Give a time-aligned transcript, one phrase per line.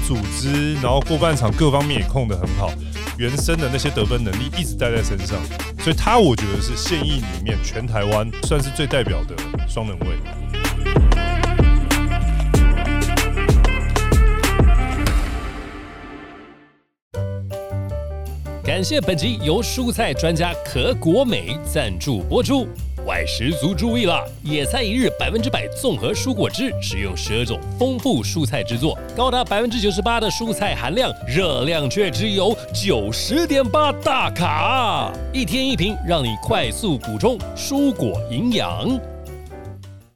[0.00, 2.70] 组织，然后过半场各方面也控得很好，
[3.18, 5.38] 原生的那些得分能力一直带在身上，
[5.78, 9.34] 所以他我觉得是现役里面全台湾算是最代表的
[9.68, 10.06] 双能卫。
[18.64, 22.66] 感谢本集由蔬菜专家可果美赞助播出。
[23.04, 38.88] 外食族注意了，野菜一日百分之百综合蔬果汁，使用十二种丰富蔬菜制作，高达百分之九十八的蔬菜含量，热量却只有九十点八大卡，一天一瓶，让你快速补充蔬果营养。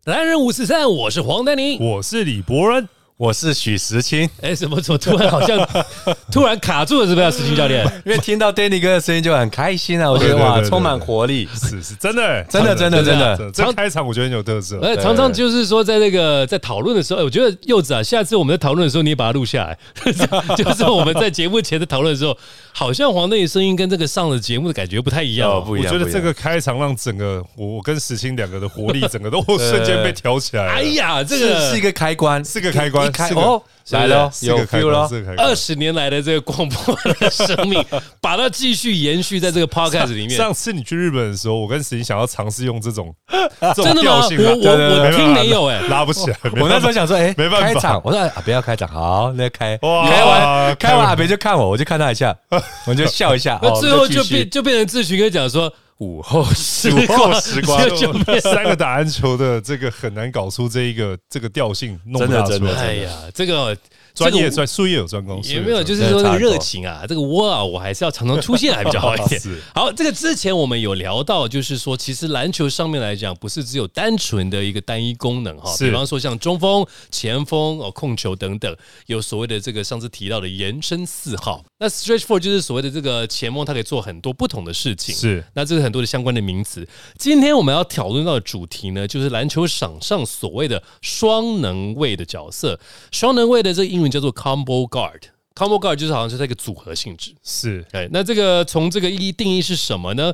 [0.04, 1.78] 男人五四三，我是黄丹妮。
[1.80, 2.88] 我是李博恩，
[3.18, 5.58] 我是许时清，哎，怎么怎么突然好像
[6.30, 7.30] 突然卡住了，是不是？
[7.32, 11.48] 石清教练， 因为听到 Danny 哥的声音就很开心啊，我觉得哇，充满活力。
[11.54, 14.78] 是是真的欸，真的真的真的这开场我觉得很有特色。
[14.82, 19.78] 哎，常常就是说，在那个在讨论的时候，哎我觉得柚子啊，下次我们在讨论的时候，你也把它录下来，
[20.54, 22.36] 就是我们在节目前的讨论的时候，
[22.72, 25.54] 好像黄队的声音跟这个上了节目的感觉不太一样哦。
[25.54, 30.72] 哦不一样我觉得这个开场让整个我我跟石清两个的活力整个都瞬间被挑起来了。
[30.72, 35.08] 哎呀，这是个是一个开关，是个开关一开哦，来了，有 feel，了。
[35.38, 35.54] 二。
[35.56, 37.82] 十年来的这个广播的生命，
[38.20, 40.36] 把它继续延续在这个 podcast 里面。
[40.36, 43.12] 上次你去日本的时候，我跟石英想要尝试用这种
[43.74, 44.20] 这种真的吗？
[44.20, 46.36] 我我我听没有哎，拉不起来。
[46.60, 52.36] 我那时候想说，哎，没办法开场，我说啊，不要开场，好，那开，开完开完阿北就看我，我就看他一下，
[52.86, 57.80] 我就笑一下，哦那最后就变就变成志群哥讲说午后时午后，时光。
[58.40, 62.80] 三个打篮球的这个很难搞出这一个这个调性，弄不真的大出来真的。
[62.80, 63.76] 哎呀，这个
[64.16, 69.40] 专业这个专术业有专攻，也没有，就是说那个热情啊，这个窝啊，我还是要常常出现还比较好一点。
[69.74, 78.74] 好，这个之前我们有聊到，就是说，其实篮球上面来讲，不是只有单纯的一个单一功能哈，比方说像中锋、前锋哦、控球等等，
[79.06, 81.62] 有所谓的这个上次提到的延伸四号。
[81.78, 85.14] 那 stretch four 就是所谓的这个前锋，它可以做很多不同的事情。
[85.14, 86.88] 是那这是很多的相关的名词。
[87.18, 92.80] 今天我们要讨论到的主题呢，就是篮球场上所谓的双能位的角色。
[93.12, 95.22] 双能位的这个英文叫做 combo guard。
[95.54, 97.34] combo guard 就是好像是它一个组合性质。
[97.42, 100.32] 是哎，那这个从这个意义定义是什么呢？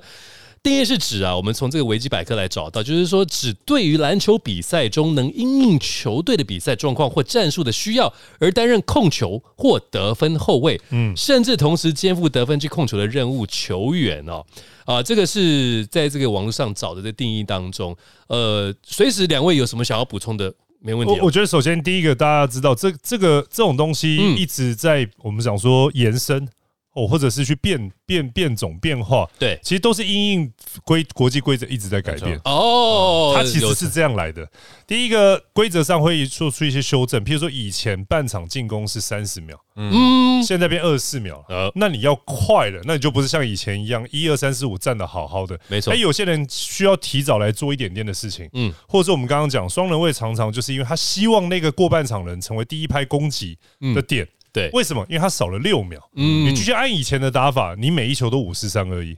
[0.64, 14.44] 定义是指啊，我们从这个维基百科来找到，就是说指对于篮球比赛中能因应球队的比赛状况或战术的需要而担任控球或得分后卫，嗯，甚至同时肩负得分及控球的任务球员哦。
[14.84, 17.96] 啊，这个是在这个网络上找的这定义当中，
[18.28, 21.16] 呃，随时两位有什么想要补充的，没问题、哦。
[21.20, 26.46] 我我觉得首先第一个大家知道，这这个这种东西嗯一直在我们讲说延伸
[26.92, 30.52] 哦，或者是去变变变种变化，对其实都是因应
[30.84, 32.52] 规国际规则一直在改变哦。
[32.52, 34.46] 哦，它其实是这样来的。
[34.86, 41.44] 第一个规则上会做出一些修正，譬如说以前半场进攻是三十秒，嗯，现在变二十四秒了。
[41.48, 45.58] 呃，那你要快了，那你就不是像以前一样一二三四五站的好好的。
[45.68, 53.56] 没错哎，有些人需要提早来做一点点的事情，嗯嗯，或者是我们刚刚讲双人位常常就是因为他希望那个过半场人成为第一拍攻击
[53.94, 54.28] 的点。
[54.52, 55.04] 对，为什么？
[55.08, 55.98] 因为他少了六秒。
[56.14, 59.16] 嗯你继续按以前的打法，你每一球都五四三而已。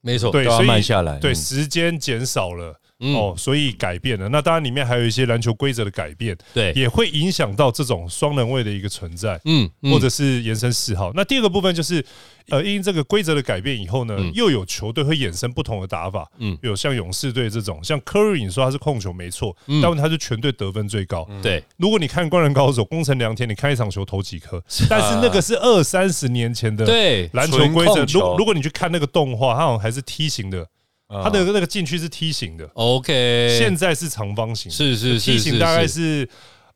[0.00, 2.79] 没错，对，所以慢下来对，嗯时间减少了。
[3.00, 3.14] 嗯。
[3.14, 4.28] 哦，所以改变了。
[4.28, 9.92] 那当然，里面还有一些篮球规则的改变，对，也会影响到这种双人位的一个存在，嗯，嗯。
[9.92, 11.10] 或者是延伸嗜好。
[11.14, 12.04] 那第二个部分就是，
[12.48, 14.32] 呃，因这个规则的改变以后呢，嗯。
[14.34, 16.52] 又有球队会衍生不同的打法，嗯。
[16.52, 19.80] 嗯，有像勇士队这种，像 Curry，你说他是控球没错，嗯。
[19.82, 21.28] 但他是全队得分最高。
[21.42, 28.04] 对，如果你看《灌篮高手》，宫城良田，你看一场球投几颗， 但是那个是二三十年前的对，篮球规则。
[28.04, 30.66] 如如果你去看那个动画，它好像还是梯形的，啊
[31.10, 32.68] 它的那个禁区是梯形的。
[32.74, 36.28] OK，现在是长方形，是是是是梯形大概是是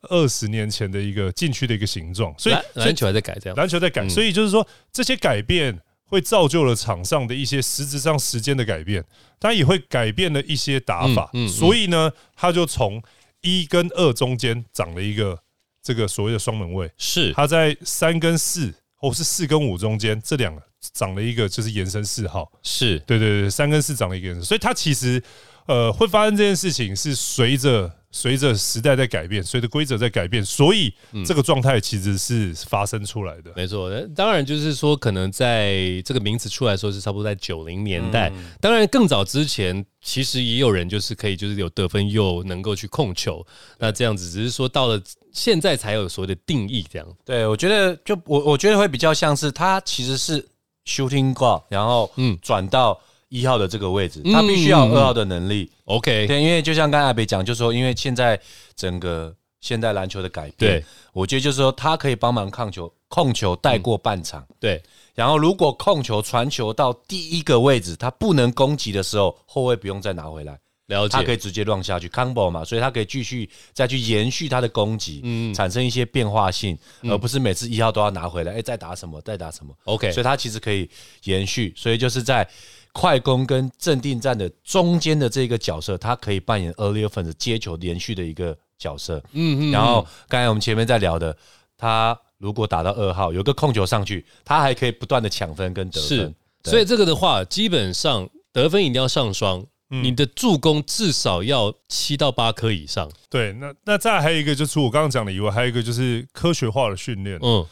[0.09, 9.03] 二十年前的一个禁区的一个形状，所以篮球还在改这样，篮球在改，嗯所以就是说这些改变会造就了场上的一些实质上时间的改变，
[9.39, 13.01] 当然也会改变了一些打法所以呢，它就从
[13.41, 15.39] 一跟二中间长了一个
[15.81, 20.61] 这个所谓的双门位，是它在三跟四或是四跟五中间这两个
[20.93, 25.21] 长了一个就是延伸四号，是，对对对，三跟四长了一个延伸，所以它其实
[25.67, 33.51] 呃会发生这件事情是随着随着时代在改变，随着规则在改变，所以嗯这个状态其实是发生出来的。
[33.57, 33.91] 没错。
[34.15, 43.45] 当然就是说，可能在这个名词出来的时候是差不多在九零年代，当然更早之前，其实也有人就是可以就是有得分又能够去控球，
[43.79, 45.01] 那这样子只是说到了
[45.33, 47.05] 现在才有所谓的定义这样。
[47.25, 50.47] 对，我觉得就我我觉得会比较像是他其实是
[50.85, 52.99] shooting guard，然后嗯嗯转到
[53.29, 55.71] 一号的这个位置，嗯他必须要有二号的能力。
[55.85, 58.39] OK，对，因为就像刚才阿北讲，就是说因为现在
[58.75, 60.55] 整个现代篮球的改变。
[60.57, 64.45] 对，我觉得就是说他可以帮忙控球，控球带过半场。
[64.59, 64.81] 对，
[65.13, 71.17] 然后如果控球传球到第一个位置，他不能攻击的时候，后卫不用再拿回来，了解。
[71.17, 79.73] 他可以直接乱下去 combo 嘛，所以他可以继续再去延续他的攻击，嗯产生一些变化性，而不是每次一号都要拿回来，哎，再打什么，再打什么。
[79.85, 80.89] OK，所以他其实可以
[81.23, 82.47] 延续，所以就是在
[82.93, 89.21] 快攻跟镇定战的中间的这个角色，他可以扮演 early offense 接球连续的一个角色。
[89.33, 91.35] 嗯嗯，然后刚才我们前面在聊的，
[91.77, 96.33] 他如果打到二号，有个控球上去，他还可以不断的抢分跟得分。，
[96.63, 103.09] 对所以这个的话，基本上得分一定要上双，嗯你的助攻至少要七到八颗以上。
[103.29, 107.37] 对，那那再还有一个，就除我刚刚讲的以外，还有一个就是科学化的训练。
[107.41, 107.63] 嗯，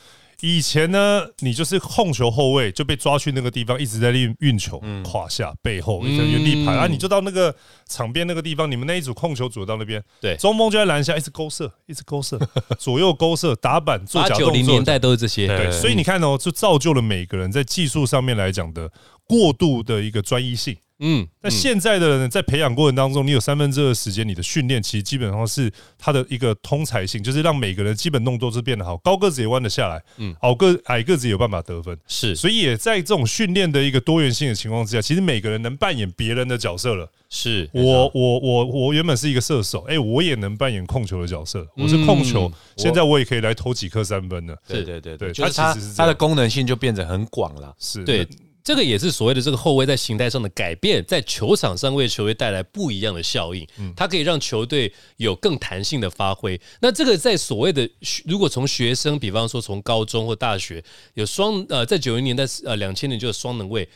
[0.42, 7.56] 以前呢，你就是控球后卫就被抓去那个地方，一直在运运球，胯下、背后一直原地排，嗯啊，你就到那个
[7.88, 12.38] 场边那个地方，你们那一组控球组到那边，对中锋就在篮下一直勾射，一直勾射，
[12.78, 15.48] 左右勾射，打板做八假动作九零年，代都是这些。
[15.48, 18.92] 对对，所以你看哦，就造就了每个人在技术上面来讲的
[19.26, 20.78] 过度的一个专一性。
[21.00, 32.36] 嗯，那现在的人在培养过程当中，你有三分之二的时间，你的训练其实基本上是它的一个通才性，就是让每个人基本动作是变得好，高个子也弯得下来，嗯，矮个矮个子也有办法得分，是。
[32.36, 37.10] 所以也在这种训练的一个多元性的情况之下，其实每个人能扮演别人的角色了。
[37.30, 44.56] 是，我我我我原本是一个射手，哎，我也能扮演控球的角色，我是控球嗯，现在我也可以来投几颗三分了。
[44.68, 47.74] 是对对对对就是它它其实是它的功能性就变得很广了。
[47.80, 48.04] 是。
[48.04, 48.28] 对，
[48.64, 56.60] 这个也是所谓的这个后卫在形态上的改变，在球场上为球队带来不一样的效应，嗯它可以让球队有更弹性的发挥。
[56.80, 57.90] 那这个在所谓的
[58.26, 60.84] 如果从学生，比方说从高中或大学
[61.16, 63.88] 有双呃，在九零年代呃两千年就有双能位。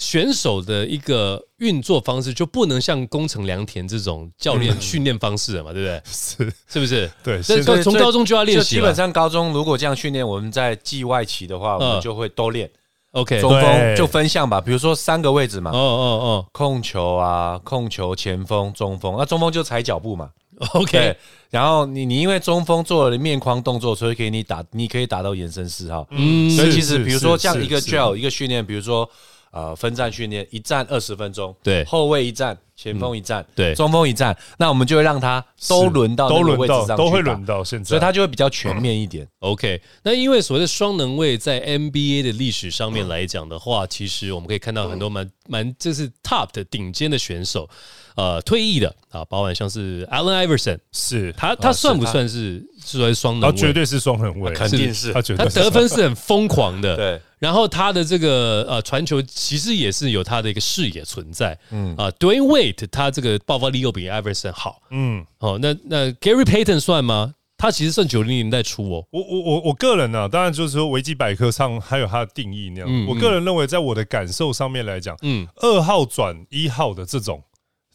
[0.00, 6.00] 选手的一个运作方式就不能像宫城良田这种教练训练方式了嘛，对不对？
[6.06, 7.10] 是，是不是？
[7.24, 12.70] 对，这现在从从高中就要练习基本上高中如果这样训练，我们在季外期的话，我嗯们就会都练
[13.12, 20.30] OK，中哦锋就分项吧，比如说三个位置嘛，哦哦控球啊，控球前锋、中锋，那中锋就踩脚步嘛。
[20.74, 21.16] OK，
[21.50, 26.04] 然后你你因为中锋做了面框动作，所以可以你打，你可以打到延伸四号。
[26.10, 29.08] 嗯所以其实比如说是这样一个是 drill 一个训练，比如说
[29.50, 31.84] 呃分站训练，一站二十分钟，对。
[31.84, 33.74] 后卫一站，前锋一站，对。
[33.74, 39.26] 中锋一站，那我们就会让他都轮到那个都轮到，都会轮，到现在，所以他就会比较全面一点。
[39.40, 47.68] OK，那因为所谓的双能位在 NBA 的历史上面来讲的话，其实我们可以看到很多蛮蛮就是 top 的顶尖的选手，
[48.16, 51.32] 呃，退役的啊，包含像是 Allen Iverson，是。
[51.32, 53.52] 他他算不算是是谓双能位？
[53.52, 61.94] 他绝对是双能位，肯定是他他绝对是得分是很疯狂的，对，然后他的这个呃传球其实也是有他的一个视野存在，嗯。
[61.96, 67.34] 啊，Dwayne Wade 他这个爆发力又比 Iverson 好，嗯，哦，那那 Gary Payton 算吗？
[67.60, 72.88] 他其实算九零年代初哦，我我我我个人呢、当然就是说维基百科上还有它的定义那样。
[72.88, 75.44] 嗯我个人认为，在我的感受上面来讲，嗯。
[75.56, 77.42] 二号转一号的这种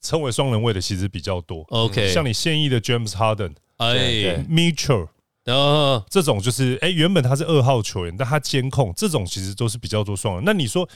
[0.01, 1.65] 称为双人位的其实比较多。
[1.69, 3.93] ，OK，像你现役的 James Harden、哎。
[3.93, 5.07] 对，Mitchell
[5.43, 10.43] 然后这种，就是哎、原本他是二号球员，但他监控这种其实都是比较多双人。
[10.45, 10.87] 那你说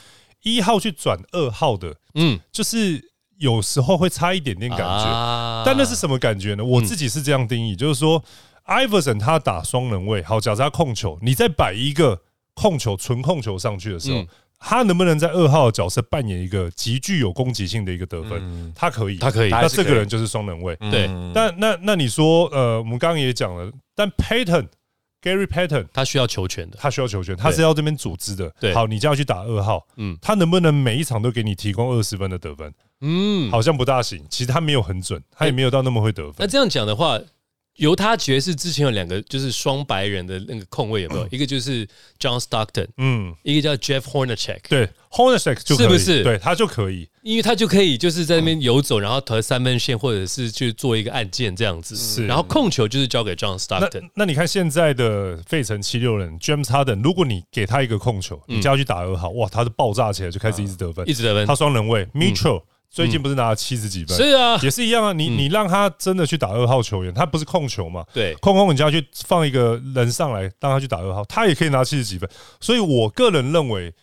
[0.42, 5.04] 一号去转二号的，嗯，就是有时候会差一点点感觉。
[5.04, 6.64] 啊但那是什么感觉呢？
[6.64, 8.22] 我自己是这样定义，就是说
[8.66, 12.22] ，Iverson 他打双人位，好，假设他控球，你再摆一个
[12.54, 14.28] 控球纯控球上去的时候，嗯
[14.58, 18.72] 他能不能在二号的角色扮演一个极具有攻击性的一个得分？
[18.74, 20.74] 他可以，他可以那这个人就是双人位。
[20.90, 24.66] 对嗯但那那你说，呃，我们刚刚也讲了，但 Patton
[25.22, 28.52] Gary Patton 他需要球权的，他需要球权，他是要这边组织的。
[28.60, 32.72] 对好，你就要去打二号，嗯他能不能每一场都给你提供二十分的得分？
[33.00, 34.24] 嗯，好像不大行。
[34.28, 36.34] 其实他没有很准，他也没有到那么会得分。
[36.38, 37.18] 那这样讲的话，
[37.78, 41.26] 犹他爵士之前有两个就是双白人的那个控卫有没有？
[41.30, 41.86] 一个就是
[42.20, 45.86] John Stockton，嗯，一个叫 Jeff Hornacek，对，Hornacek 就可以。
[45.86, 46.22] 是不是？
[46.22, 47.08] 对他就可以。
[47.22, 51.94] 因为他就可以就是在那边游走，然后投三分线，或者是去做一个按键这样子。
[51.96, 52.26] 是。
[52.26, 54.10] 然后控球就是交给 John Stockton。
[54.14, 61.04] 那你看现在的费城七六人 James Harden，如果你给他一个控球，你叫他去打二号，哇，他是爆炸起来就开始一直得分。
[61.04, 61.46] 嗯一，直得分。
[61.46, 65.12] 他，双人位 Mitchell 最近不是拿了七十几分，是啊，也是一样啊。
[65.12, 68.04] 你你让他真的去打二号球员，他不是控球嘛？
[68.12, 72.28] 对，控控，你就要去放一个人上来，让他去打二号，他也可以拿七十几分。
[72.60, 73.94] 所以我个人认为，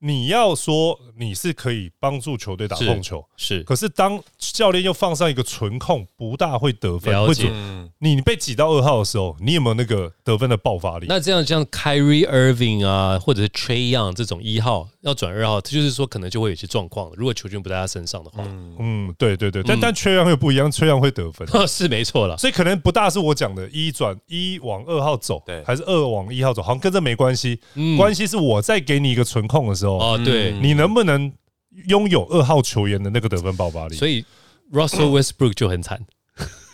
[0.00, 11.06] 你要说你是可以帮助球队打控球，是可是当教练又放上一个纯控，不大会得分，了解会准嗯，你被挤到二号的时候，你有没有那个得分的爆发力？
[11.08, 17.14] 那这样像 Kyrie Irving 啊，或者是 Trey Young 这种一号，要转二号，就是说可能就会有些状况了。
[17.16, 18.42] 如果球权不在他身上的话，
[18.78, 22.36] 嗯，对对对，但但缺氧又不一样，缺氧会得分，是没错了。
[22.38, 27.60] 所以可能不大是我讲的，一转一往二号走，对还是二往一号走，好像跟这没关系。
[27.96, 31.32] 关系是我在给你一个存控的时候，哦，对，你能不能
[31.88, 33.96] 拥有二号球员的那个得分爆发力？
[33.96, 34.24] 所以
[34.72, 36.00] Russell Westbrook 就很惨，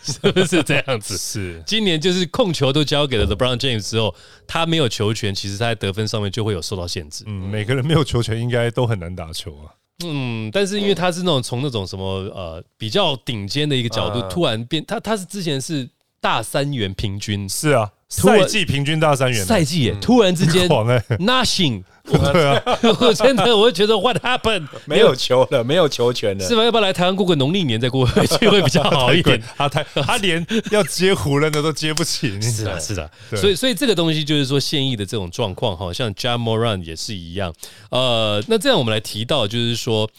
[0.03, 1.17] 是不是这样子？
[1.17, 4.13] 是今年就是控球都交给了 LeBron James 之后，
[4.47, 7.23] 他没有球权，其实他在得分上面就会有受到限制。
[7.27, 9.73] 嗯，每个人没有球权，应该都很难打球啊。
[10.05, 15.87] 嗯，但是因为他是那种从那种什么呃比较顶尖的一个角度，嗯突然变他他是之前是
[16.21, 17.47] 大三元平均。
[17.49, 22.61] 是啊，赛季平均大三元啊，赛季耶，突然之间 狂哎，nothing， 对啊，
[22.99, 26.43] 我真的我会觉得 what happened 没有球了，没有球权了。
[26.47, 26.63] 是吧？
[26.63, 29.39] 要不要来台湾过个农历年再过回去会比较好一点？
[29.55, 33.39] 他太他连要接湖人的都接不起，是的，是的，对。
[33.39, 37.53] 所以所以这个东西就是说现役的这种状况好，像 Jam Moran 也是一样。
[37.91, 40.09] 呃，那这样我们来提到就是说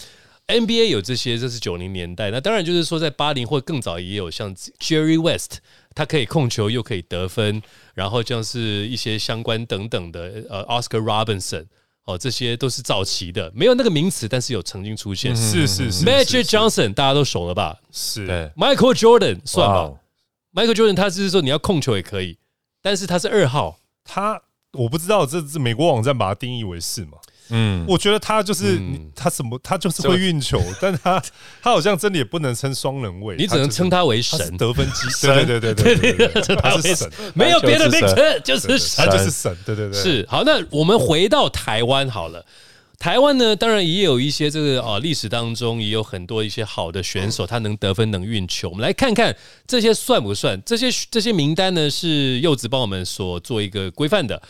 [0.47, 5.59] NBA 有这些，这是九零年代，那当然就是说在八零或更早也有像 Jerry West，
[6.01, 7.61] 他可以控球又可以得分，
[7.93, 11.67] 然后像是一些相关等等的呃 Oscar Robinson。
[12.05, 15.37] 哦，这些都是早期的，没有那个名词，但是有曾经出现。
[15.37, 18.27] 是是是 Magic Johnson 大家都熟了吧是
[18.57, 19.93] ，？Michael Jordan 算吧
[20.55, 22.39] ，Michael Jordan 他就是说你要控球也可以，
[22.81, 24.41] 但是他是二号，他
[24.73, 27.19] 我不知道这这美国网站把它定义为是嘛？
[27.51, 27.85] 嗯。
[27.89, 28.81] 我觉得他就是
[29.15, 31.23] 他什么他就是会运球 但他
[31.63, 34.57] 他好像真的也不能称双人位你只能称他为神。
[34.57, 35.47] 得分机神。
[35.47, 37.11] 对对对 他是神。
[37.35, 39.05] 没有别的名称就是神。
[39.11, 40.03] 就是神对对对。
[40.03, 42.45] 是好那我们回到台湾好了。
[42.99, 48.69] 台湾呢当然也有一些这个啊历史当中也有很多一些好的选手他能得分能运球。
[48.69, 49.35] 我们来看看
[49.67, 54.41] 这些算不算这些这些名单呢是柚子帮我们所做一个规范的。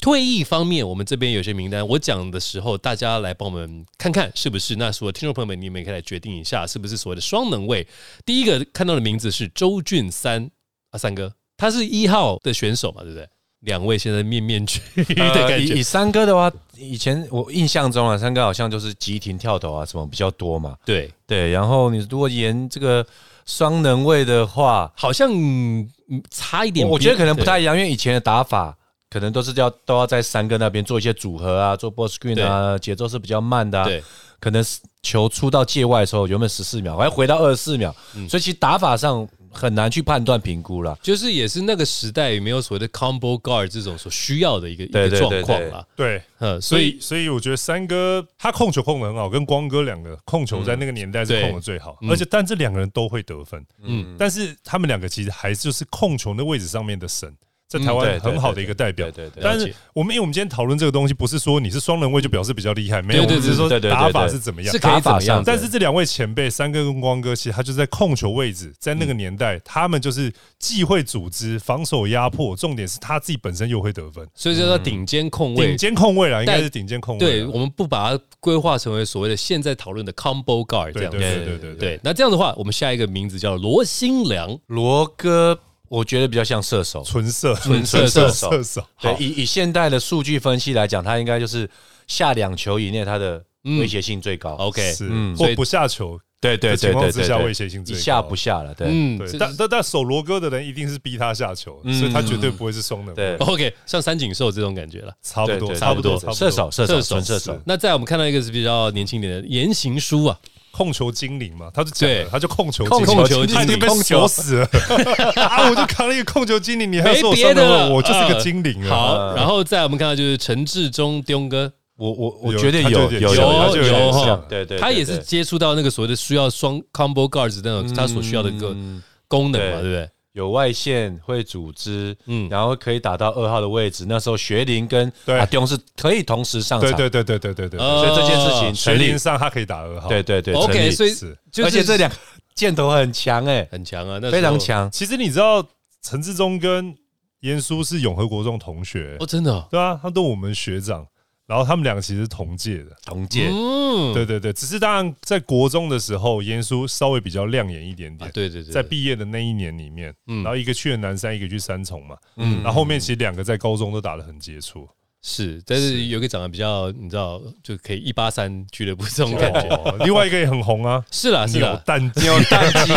[0.00, 4.76] 退役方面，我们这边有些名单，我讲的时候，大家来帮我们看看是不是。
[4.76, 7.86] 那所有听众朋友们，你们也可以来决定一下，是不是所谓的双能位。
[8.24, 10.50] 第一个看到的名字是周俊三
[10.90, 13.28] 啊，三哥，他是一号的选手嘛，对不对？
[13.60, 20.76] 两位现在面面俱的 呃感觉以以，三哥的话，以前我印象中啊，三哥好像就是急停跳投啊什么比较多嘛。
[20.84, 23.06] 对，对，然后你如果沿这个
[23.46, 25.88] 双能位的话，好像嗯
[26.30, 28.76] 差一点，我觉得可能不太一样，因为以前的打法
[29.14, 33.84] 可能都是要都要在三哥那边做一些组合啊，做 ball screen 啊，节奏是比较慢的、啊。
[33.84, 34.02] 对，
[34.40, 38.28] 可能是球出到界外的时候，原本十四秒，还回到二十四秒，嗯。
[38.28, 40.98] 所以其实打法上很难去判断评估了。
[41.00, 45.86] 就是也是那个时代有没有所谓的 combo guard 这种所需要的一个一个状况啦。
[45.94, 52.10] 对，嗯，所所以以所以我觉得三哥他控球控的很好，跟光哥两个控球在那个年代是控的最好，嗯。
[52.10, 54.16] 而且但这两个人都会得分，嗯。
[54.18, 57.32] 但是他们两个其实还就是控球那位置上面的神，
[57.68, 59.28] 在台湾很好的一个代表对。
[59.28, 64.78] 对对，但是我们因为我们今天讨论这个东西，不是说你是双人位就表示比较厉害，没有，只是说对对对打法是怎么样是。
[64.78, 65.42] 可以怎么样打法上？
[65.44, 75.76] 但是这两位前辈三哥跟光哥，其实他就在控球位置，在那个年代，他们就是既会组织、防守压迫，重点是他自己本身又会得分，所以叫做顶尖控卫顶。
[75.76, 77.32] 尖控卫啦，应该是顶尖控卫啦。
[77.32, 81.44] 对，我们不把它规划成为所谓的现在讨论的 combo guard 这对对样子。
[81.44, 84.58] 对对对对，那这样的话，我们下一个名字叫罗新良。
[84.66, 85.58] 罗哥，
[85.94, 87.02] 我觉得比较像射手。
[87.04, 91.68] 纯射纯射射手射手，对，以以现代的数据分析来讲，他应该就是
[92.06, 94.54] 下两球以内，他的威胁性最高。
[94.56, 98.74] OK，是嗯或不下球对对对对之下威，胁性最高，一下不下了。
[98.74, 103.14] 对，嗯，对，但但但守罗哥的人一定是逼他下球，嗯所以他绝对不会是双能。
[103.14, 105.14] 对 OK，像三井寿这种感觉了。
[105.22, 107.58] 差不多，差不多，差不多射手射手射手纯射手。
[107.64, 110.38] 那在我们看到一个是比较年轻一点的言行书啊，
[110.76, 113.54] 控球精灵嘛，他就讲他就控球控精灵，控球精灵。
[113.54, 114.68] 他已经被锁死了。
[115.40, 115.70] 啊！
[115.70, 117.88] 我就扛了一个控球精灵，你还要说我没别的。
[117.90, 118.90] 我就是个精灵啊！
[118.90, 129.00] 好，然后再我们看到就是陈志忠丢哥，我我我有觉得有有有有哈对对，他也是接触到那个所谓的需要双 combo guards 那种他所需要的一个嗯。
[129.26, 129.82] 功能嘛，对。
[129.82, 130.08] 对不对？
[130.34, 132.46] 有外线会组织，嗯。
[132.46, 134.04] 嗯，然后可以打到二号的位置。
[134.08, 135.38] 那时候学林跟对。
[135.38, 139.18] 阿东是可以同时上场，对对对对对对所以这件事情学成立龄。
[139.18, 141.36] 上他可以打二号，对对对 OK，所以是。
[141.62, 142.16] 而且这两个
[142.54, 144.90] 箭头很强哎，很强啊，那非常强。
[144.90, 145.64] 其实你知道
[146.02, 146.94] 陈志忠跟
[147.40, 149.16] 严叔是永和国中同学。
[149.20, 151.06] 哦，，真的哦，对啊，他都我们学长，
[151.46, 152.96] 然后他们两个其实是同届的。
[153.04, 158.28] 同届，嗯，对对对，只是当然在国中的时候，严叔稍微比较亮眼一点点。
[158.28, 160.42] 啊对对对，在毕业的那一年里面，嗯。
[160.42, 162.62] 然后一个去了南山，一个去三重嘛，嗯。
[162.62, 164.88] 然后后面其实两个在高中都打得很接触，
[165.26, 169.60] 是，但是有一个长得比较，你知道，就可以一八三俱乐部这种感觉。
[169.70, 172.20] 哦另外一个也很红啊，是啦，是扭啦，蛋机。
[172.20, 172.92] 扭蛋机，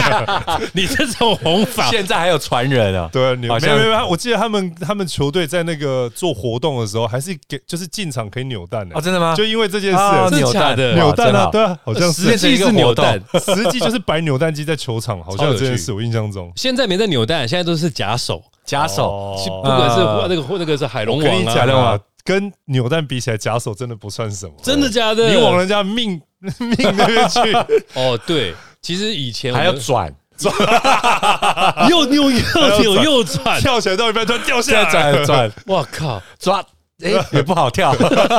[0.73, 3.09] 你这种红法，现在还有传人啊。
[3.13, 9.33] 对啊，没有没有，我记得他们他们球队在那个做活动的时候，还是给就是进场可以扭蛋的哦，，真的吗？
[9.33, 10.95] 就因为这件哦事，真的假的？
[10.95, 16.51] 扭蛋啊，哇对啊，好像实际是扭蛋，实际就是摆扭蛋机在球场，好像有这件事，我印象中。
[16.57, 19.35] 现在没在扭蛋，现在都是假手，假手，哦。
[19.47, 20.27] 不管是啊。
[20.29, 24.53] 那个那个是海龙我跟你王讲的话，跟扭蛋比起来，假手真的不算什么。
[24.61, 25.29] 真的假的？
[25.29, 26.21] 你往人家命
[26.59, 27.39] 命那边去，
[27.99, 30.53] 哦，对，其实以前还要转， 转
[31.89, 35.51] 又扭又扭又转，跳起来到一半突然掉下转转。
[35.65, 36.21] 我靠！
[36.37, 36.63] 抓，
[37.03, 37.91] 哎，也不好跳。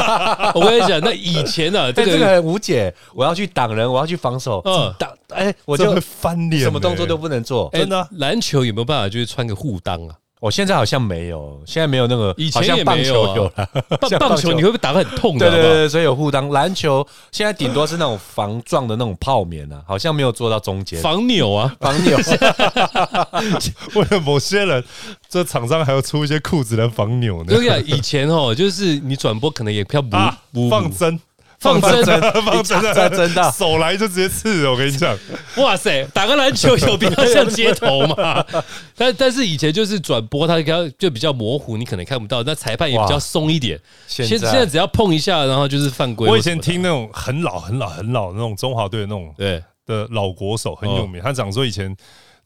[0.54, 7.68] 我跟你讲，那以前呢， 这个这个很无解，我要去挡人，我要去防守，嗯挡，哎，我就会翻脸，什么动作都不能做。
[7.72, 10.16] 哎真的啊篮球有没有办法就是穿个护裆啊？
[10.40, 13.68] 我现在好像没有，现在没有那个，以前像棒也没有啊球有了，
[14.00, 15.50] 棒 棒球你会不会打得很痛的？
[15.50, 16.52] 对对对，所以有护裆。
[16.52, 22.16] 篮球现在顶多是那种防撞的那种泡棉啊， 好像没有做到中间防扭啊，防扭。
[23.94, 24.82] 为了某些人，
[25.28, 27.56] 这厂商还要出一些裤子来防扭呢我。
[27.56, 31.18] 跟你讲，以前哦，就是你转播可能也要补啊补，放针，
[31.58, 34.70] 放真的，放真的，真真的手来就直接刺了。
[34.70, 35.16] 我跟你讲，
[35.58, 38.44] 哇塞，打个篮球有必要像街头吗？
[38.96, 43.78] 但但是以前就是转播，它刚就比较模糊，你可能看不到，那裁判也比较松一点。
[44.06, 46.28] 现现现在只要碰一下，然后就是犯规。
[46.28, 51.96] 我以前听那种很老、很老、很老的那种中华队的那种对的老国手很有名，他讲说以前。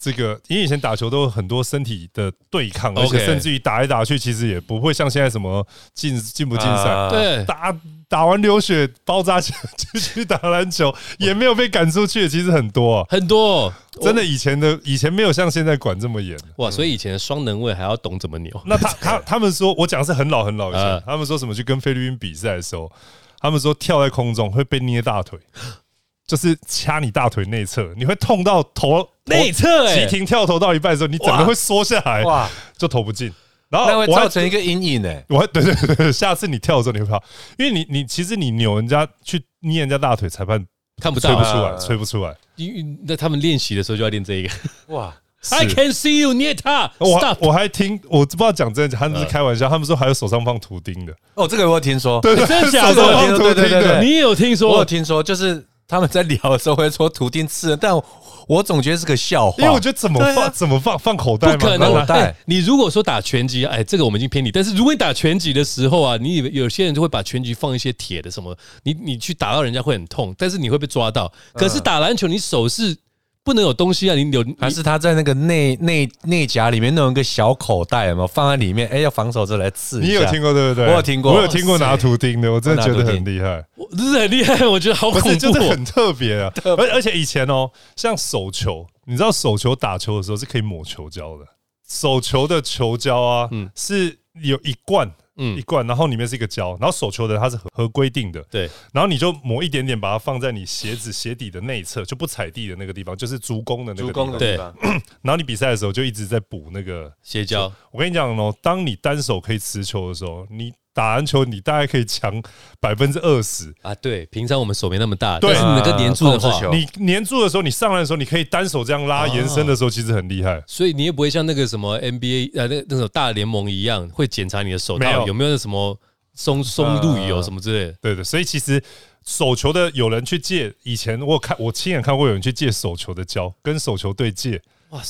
[0.05, 5.65] 这个，因为以前打球都有很多身体的对抗，而且甚至于打来打去，其实也不会像现在什么
[5.95, 7.73] 进进不进赛，啊对，打
[8.13, 13.07] 打完流血包扎起来继续打篮球，也没有被赶出去，其实很多啊。
[13.09, 16.39] 很多哦真的，以前的以前没有像现在管这么严。
[16.57, 18.53] 哇，所以以前的双能位还要懂怎么扭。
[18.67, 22.93] 那他他 他们说，我讲是很老很老以前啊，他们说什么去跟菲律宾比赛的时候，
[23.41, 25.39] 他们说跳在空中会被捏大腿，
[26.29, 33.33] 就是掐你大腿内侧，你会痛到头内侧哎急停跳投到一半的时候，你整个会缩下来，哇，就投不进。
[33.73, 35.25] 然后造成一个阴影哎。
[35.29, 37.17] 我还对对对对，下次你跳的时候你会怕，
[37.59, 40.65] 因为你你其实你扭人家去捏人家大腿，裁判
[41.03, 42.37] 看不到啊，吹不出来，啊吹不出来。
[42.57, 44.51] 因为那他们练习的时候就要练这一个。
[44.89, 45.15] 哇，
[45.51, 54.85] I can see you 捏他我还听，我不知道讲真的，他们是开玩笑，他们说还有手上放图钉的，哦，这个我有听说，对对，真的假的对对对对的，你也有听说我有说？
[54.85, 58.03] 听说，就是他们在聊的时候会说图钉刺人，但我
[58.49, 61.55] 我总觉得是个笑话，因为我觉得怎么放怎么放放口袋？
[61.55, 64.51] 不可能口袋哎你如果说打拳击，哎，这个我们已经偏离。
[64.51, 71.31] 但是如果你打拳击的时候啊，你以为有些人就会把拳击放一些铁的什么，你你去打到人家会很痛，但是你会被抓到。
[71.53, 72.97] 可是打篮球，你手是
[73.45, 78.87] 不能有东西啊，你有还是他在那个内内内夹里面弄一个小口袋，有没有放在里面？
[78.89, 80.01] 哎，要防守这来刺。
[80.01, 80.87] 你有听过对不对？
[80.87, 85.35] 我有听过我有听过拿图钉的，我真的觉得很厉害，我这是很厉害，我觉得好恐怖哦。
[85.35, 86.53] 就是很特别啊。
[86.65, 91.45] 而而且以前哦，像手球，你知道手球打球的时候是可以抹球胶的，
[91.89, 95.11] 手球的球胶啊，嗯是有一罐。
[95.37, 95.57] 嗯。
[95.57, 104.27] 一罐，然后里面是一个胶，然后手球的它是合合规定的，对，然后你就抹一点点，把它放在你鞋子鞋底的内侧，就不踩地的那个地方，就是足弓的那个地方。
[104.27, 104.39] 助攻的。
[104.39, 104.75] 地方，
[105.23, 112.43] 然后你比赛的时候就一直在补那个 鞋胶我跟你讲哦，当你单手可以持球的时候，你打篮球你大概可以强
[112.81, 113.73] 百分之二十。
[113.83, 120.63] 啊，对，平常我们手没那么大，对但是你能够粘住的话你粘住的时候，你上来的时候，你可以单手这样拉延伸的时候，其实很厉害。
[120.67, 125.99] 所以你也不会像那个什么 NBA 呃那那种大联盟一样，会检查你的手没有套有没有那什么
[126.35, 127.95] 松松度油呃什么之类的。
[128.01, 128.83] 对的，所以其实
[129.25, 134.61] 手球的有人去借，以前我有看我亲眼看过有人去借手球的胶，跟手球队借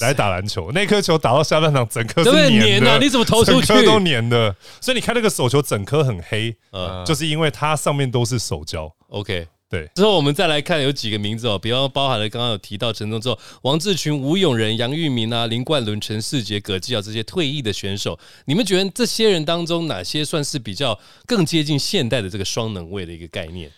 [0.01, 8.93] 来打篮球，那颗球打到下半场，整颗是对不对粘的，啊你怎么投出去整颗都粘的，所以你看那个手球整颗很黑，嗯就是因为它上面都是手胶。
[9.09, 9.47] ，OK。
[9.69, 23.71] 对，之后我们再来看有几个名字哦，比方包含了刚刚有提到陈忠之后，王志群、吴永仁、杨玉明啊、林冠伦、陈世杰、葛继尧这些退役的选手，你们觉得这些人当中哪些算是比较更接近现代的这个双能位的一个概念？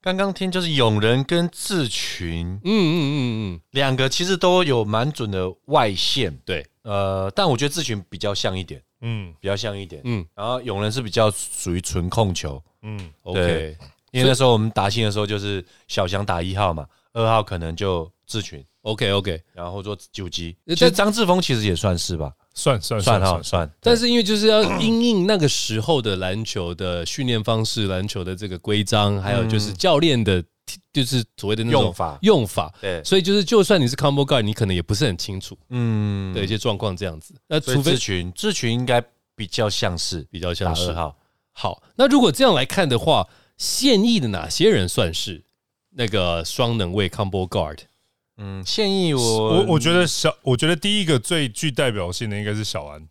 [0.00, 3.18] 刚刚听就是永仁跟志群嗯嗯嗯
[3.54, 9.34] 嗯，两个其实都有蛮准的外线，对，呃，但我觉得志群比较像一点，嗯。
[9.40, 10.00] 比较像一点。
[10.04, 10.24] 嗯。
[10.34, 13.76] 然后永仁是比较属于纯控球，嗯，，OK，
[14.12, 20.56] 因为那时候我们打新的时候就是小翔打一号嘛，二号可能就志群，OK OK，然后做九击。
[20.66, 23.44] 呃其实张志峰其实也算是吧，算算算哈算。
[23.44, 23.70] 算。
[23.80, 30.42] 但是因为就是要因应那个时候的篮球的训练方式、篮球的这个规章，还有就是教练的，
[30.92, 32.18] 就是所谓的那种用法。
[32.22, 36.34] 用法，对，所以就是就算你是 combo guard，你可能也不是很清楚嗯。
[36.34, 37.32] 的一些状况这样子。
[37.46, 39.00] 那除非志群志群应该
[39.36, 40.88] 比较像是比较像是。
[40.88, 41.16] 打二号，
[41.52, 45.44] 好，那如果这样来看的话，现役的哪些人算是
[45.90, 47.78] 那个双能位 combo guard？
[48.38, 53.06] 嗯，现役我我我觉得小，我觉得第一个最具代表性的应该是小安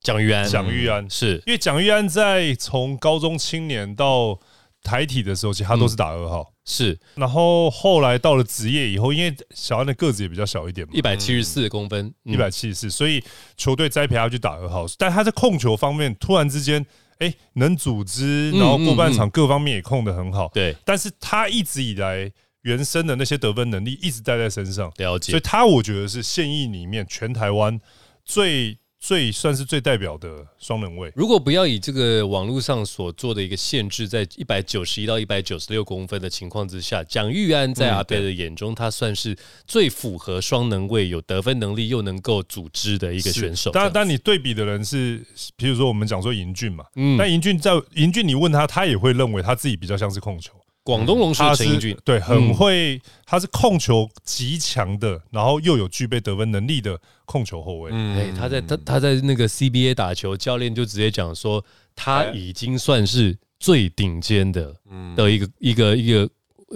[0.00, 1.40] 蒋玉安，蒋玉安，是。
[1.46, 4.38] 因为蒋玉安在从高中青年到
[4.82, 6.98] 台体的时候，其实他都是打二号，是。
[7.14, 13.22] 然后后来到了职业以后，因为小安的个子也比较小一点嘛一，百七十四公分，嗯一百七十四，所以
[13.56, 16.84] 球队栽培他去打二号，但他在控球方面突然之间，
[17.18, 25.32] 哎，能组织，嗯然后过半场各方面也控得很好，对，但是他一直以来原生的那些得分能力一直带在身上，了解。
[25.32, 27.80] 所以他我觉得是现役里面全台湾
[28.24, 31.12] 最最算是最代表的双能位。
[31.16, 43.72] 如果不要以这个网络上所做的一个限制，在一百九十一到一百九十六公分的情况之下，蒋玉安在嗯阿贝的眼中，他算是最符合双能位、有得分能力又能够组织的一个选手。
[43.72, 45.20] 当然，这样当你对比的人是，
[45.56, 50.52] 比如说我们讲说尹俊嘛，嗯那尹俊在尹俊，你问他，他也会认为他自己比较像是控球。
[50.84, 52.54] 广东龙狮的陈英俊，对，很嗯。
[52.54, 57.90] 会，他是控球极强的，然后又有具备得分能力的控球后卫。
[57.92, 58.18] 嗯。
[58.18, 61.64] 哎，他在他他在那个 CBA 打球，教练就直接讲说，
[61.94, 65.14] 他已经算是最顶尖的嗯。
[65.14, 66.28] 的一个一个一个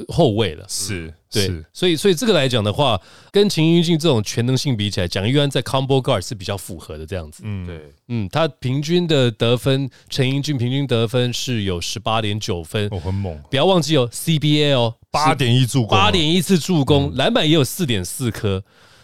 [0.08, 0.64] 后卫了。
[0.68, 2.98] 是对是，，所以所以这个来讲的话，
[3.30, 7.42] 跟秦英俊这种全能性比起来，蒋玉安在 combo guard 是比较符合的这样子。
[7.44, 15.98] 嗯，对，嗯，他平均的得分，陈英俊平均得分是有十八点九分，哦很猛，不要忘记哦，CBA 哦，八点一助攻。
[15.98, 18.62] 啊，八点一次助攻，篮板也有四点四颗，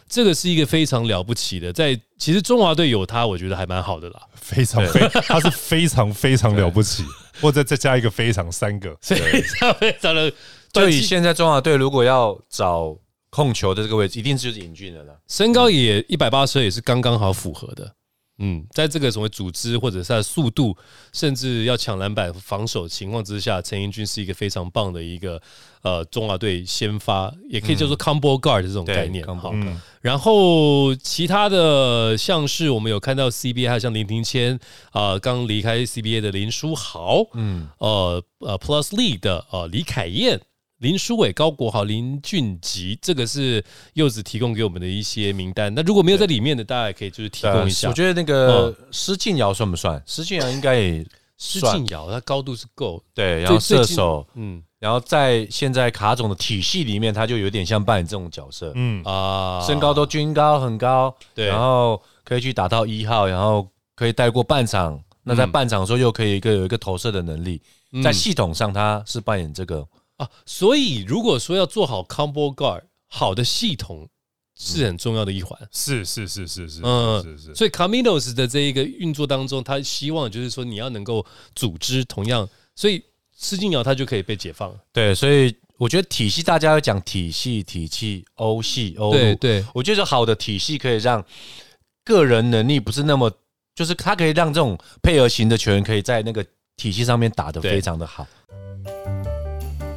[0.09, 1.73] 这个是一个非常了不起的。
[1.73, 4.23] 在其实中华队有他，我觉得还蛮好的啦。
[4.35, 7.05] 非常非，他是非常非常了不起，
[7.41, 10.33] 或者再加一个非常三个，非常非常的，
[10.73, 12.97] 就以现在中华队如果要找
[13.31, 15.19] 控球的这个位置，一定就是尹俊的了。
[15.29, 17.95] 身高也一百八十二，也是刚刚好符合的。
[18.39, 20.77] 嗯，在这个所谓组织或者是他的速度，
[21.13, 25.41] 甚至要抢篮板、防守情况之下，陈英俊是一个非常棒的一个
[25.83, 29.25] 呃中华队先发，也可以叫做 combo guard 这种概念。
[29.25, 34.59] combo 好，嗯，然后其他的像是我们有看到 CBA，还有像林庭谦
[34.91, 40.41] 啊，刚离开 CBA 的林书豪，嗯，呃呃 Plus League 的呃李凯燕、
[40.83, 43.65] 林书伟、高国豪、林俊吉，这个是
[43.95, 45.73] 柚子提供给我们的一些名单。
[45.73, 47.89] 那如果没有在里面的，大家也可以就是提供一下。
[47.89, 50.03] 我觉得那个施晋尧算不算？
[50.05, 51.07] 施晋尧应该也
[51.39, 54.61] 施算晋尧他高度是够，对，然后射手，嗯。
[54.81, 61.47] 然后在现在卡总的体系里面，他就有点像扮演这种角色，嗯，啊，身高都均高很高，对。
[61.47, 65.01] 然后可以去打到一号，然后可以带过半场。
[65.23, 65.53] 那在嗯。
[65.53, 68.03] 半场的时候又可以一个有一个投射的能力，嗯。
[68.03, 69.87] 在系统上他是扮演这个，
[70.23, 74.09] 啊，所以如果说要做好 combo guard，好的系统
[74.55, 75.59] 是很重要的一环。
[75.73, 83.03] 是是是是是嗯是是，所以 Caminos 的这一个运作当中，他希望就是说你要能够组织同样，所以
[83.37, 84.79] 施晋尧他就可以被解放了。
[84.93, 91.25] 对，所以我觉得体系大家要讲体系、体系、欧系、欧陆，对对，我觉得好的体系可以让
[92.05, 93.31] 个人能力不是那么，
[93.75, 96.45] 就是他可以让这种配合型的球员可以在那个
[96.77, 98.27] 体系上面打得非常的好。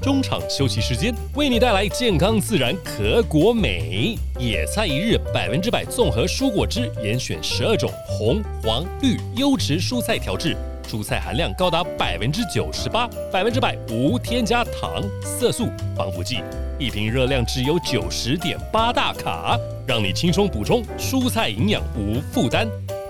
[0.06, 10.56] 中场休息时间，为你带来健康自然可果美野菜一日百分之百综合蔬果汁，严选十二种红、黄、绿优质蔬菜调制，
[10.88, 16.38] 蔬菜含量高达百分之九十八，百分之百无添加糖、色素、防腐剂，
[16.78, 22.68] 一瓶热量只有九十点八大卡，让你轻松补充蔬菜营养无负担。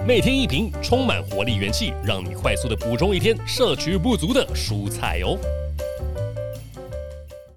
[0.07, 5.37] 每天一瓶，充满活力元气，让你快速的补充一天摄取不足的蔬菜哦。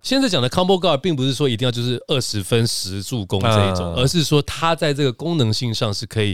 [0.08, 6.30] 现在讲的 combo guard 并不是说一定要就是二十分十助攻这一种，嗯而是说它在这个功能性上是可以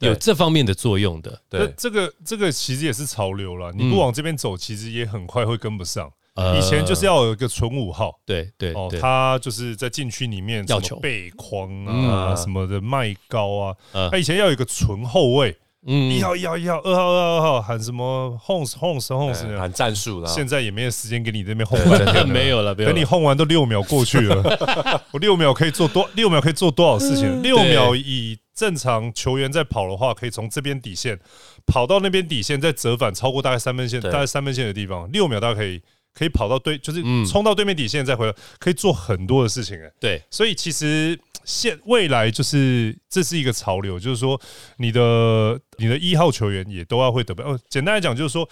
[0.00, 0.16] 有对。
[0.16, 1.40] 这方面的作用的。
[1.48, 6.12] 那对，这个这个其实也是潮流了，你不往这边走，其实也很快会跟不上。
[6.34, 6.58] 呃。
[6.58, 8.12] 以前就是要有一个纯五号。
[8.26, 12.10] 对对哦，对，他就是在禁区里面要球什么背筐嗯。
[12.10, 20.28] 啊，什么的卖高啊，呃他以前要有一个纯后卫，嗯一号一号一号，二号二号二号喊什么 Holmes Holmes Holmes，呃喊战术了。
[20.28, 22.00] 现在也没有时间给你这边轰完。
[22.02, 22.92] 了 没有了，没有了。
[22.92, 24.42] 等你轰完都六秒过去了，
[25.12, 27.42] 我六秒可以做多六秒可以做多少事情？
[27.42, 31.18] 六秒以正常球员在跑的话，可以从这边底线
[31.66, 35.82] 跑到那边底线，再折返超过大概三分线，大概三分线的地方，六秒大概可以
[36.14, 37.26] 可以跑到对，就是嗯。
[37.26, 39.90] 冲到对面底线再回来，可以做很多的事情哎。
[40.00, 40.22] 对。
[40.30, 44.40] 所以其实现未来就是这是一个潮流，就是说
[44.78, 47.44] 你的你的一号球员也都要会得分。
[47.44, 48.48] 哦，简单来讲就是说，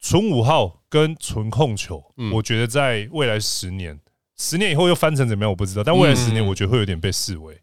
[0.00, 2.32] 纯五号跟纯控球，嗯。
[2.32, 3.98] 我觉得在未来十年，
[4.36, 6.46] 十年以后又翻成怎么样我不知道，但未来十年嗯。
[6.46, 7.58] 我觉得会有点被视为，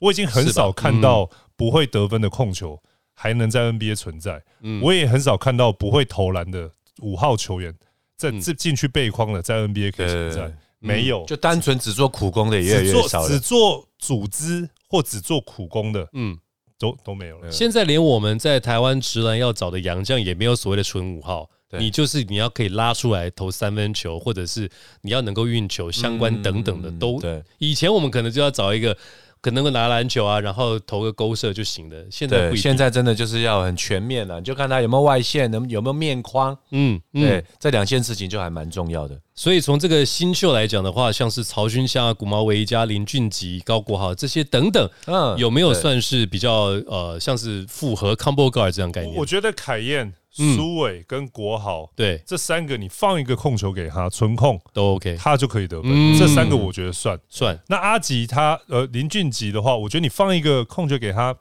[0.00, 2.82] 我已经很少看到不会得分的控球
[3.14, 4.80] 还能在 NBA 存在，嗯。
[4.82, 7.74] 我也很少看到不会投篮的五号球员
[8.16, 8.40] 在嗯。
[8.40, 10.48] 这进去背框的，在 NBA 可以存在。
[10.48, 13.38] 对，没有，就单纯只做苦工的也越来只做只越少了。
[13.38, 16.38] 做组织或只做苦工的嗯，
[16.78, 17.50] 都都没有了。
[17.50, 27.20] 现在连我们在台湾直男要找的洋将也没有所谓的纯五号，你就是你要可以拉出来投三分球，或者是你要能够运球相关等等的嗯都。
[27.20, 28.96] 对以前我们可能就要找一个
[29.40, 31.96] 可能够拿篮球啊，然后投个勾射就行了。
[32.10, 39.18] 现在现在真的就是要很全面了，你就看他有没有外线，能有没有面框，嗯嗯对，，这两件事情就还蛮重要的。
[39.36, 46.52] 所以从这个新秀来讲的话，像是曹勋香啊、古毛维加、林俊杰、高国豪这些等等，嗯有没有算是比较
[46.86, 49.26] 呃像是复合 combo guard 这样概念我？
[49.26, 50.14] 觉得凯燕、嗯
[50.56, 55.90] 苏伟跟国豪对，这三个，你放一个控球给他，纯控都 OK，他就可以得分。
[55.90, 57.18] 嗯这三个我觉得算。
[57.28, 61.34] 算那阿吉他呃林俊杰的话，我觉得你放一个控球给他，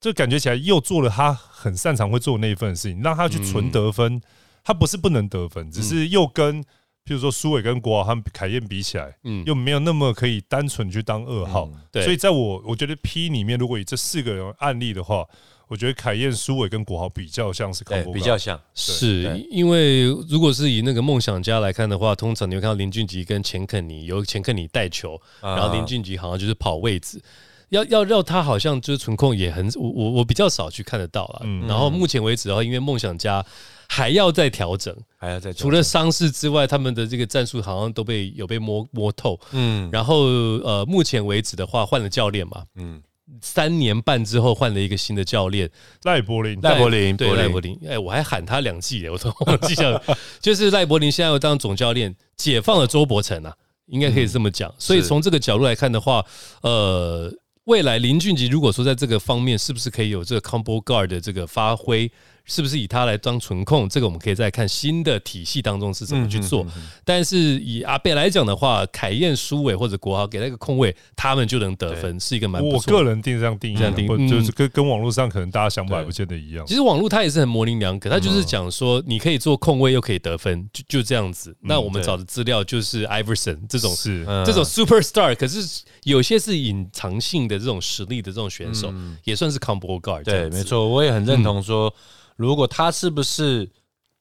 [0.00, 4.20] 就感觉起来又做了他很擅长会做的那一份事情，让他去纯得分。
[4.62, 6.62] 他不是不能得分，只是又跟
[7.04, 9.44] 譬如说苏伟跟国豪和凯燕比起来，嗯。
[9.44, 11.68] 又没有那么可以单纯去当二号。
[11.90, 15.26] 对，所以在我我觉得 P 里面，如果以这四个人案例的话，
[15.66, 27.22] 我觉得凯燕、苏伟跟国豪比较像是对 combo 比较像，是因为如果是以那个梦想家来看的话，通常你会看到林俊杰跟钱肯尼由钱肯尼带球，啊然后林俊杰好像就是跑位置。
[27.68, 31.42] 要要让他好像就是纯控也很我我我比较少去看得到了。
[31.44, 31.68] 嗯。
[31.68, 33.44] 然后目前为止的话，因为梦想家
[33.92, 39.38] 还要再调整，还要再除了伤势之外，他们的这个战术好像都被有被摸摸透。
[39.50, 39.90] 嗯。
[39.90, 40.26] 然后
[40.62, 43.02] 呃，目前为止的话，换了教练嘛，嗯。
[43.42, 45.68] 三年半之后换了一个新的教练，
[46.04, 47.44] 赖柏林，赖柏林对柏林。
[47.44, 50.00] 赖柏林，哎，我还喊他两季耶，我都忘记了。
[50.40, 53.52] 就是赖柏林现在要当总教练，解放了周伯成啊，
[53.86, 54.72] 应该可以这么讲。
[54.78, 56.24] 所以从这个角度来看的话，
[56.62, 57.32] 呃，
[57.64, 62.10] 未来林俊杰如果说在这个方面是不是可以有这个 combo guard 的这个发挥，
[62.50, 66.66] 是不是以他来当存控，这个我们可以再看新的体系当中是怎么去做。
[67.04, 74.06] 但是以阿贝来讲的话，凯燕、苏伟或者国豪给他一个空位，他们就能得分，是一个蛮我个人定这样定这样定。
[74.06, 74.08] 义嗯。
[74.08, 76.66] 或就是跟跟网络上可能大家想法也不见得一样。
[76.66, 81.54] 其实网络它也是很模棱两可，它嗯就是讲说你可以做空位又可以得分，就就这样子。
[81.60, 88.90] 那我们找的资料就是 Iverson 这种是，嗯这种 superstar，可是有些是隐藏性的这种实力的这种选手，
[89.24, 90.64] 也算是 combo guard 对，没。
[90.64, 91.92] 错，我也很认同说，
[92.40, 93.68] 如果他是不是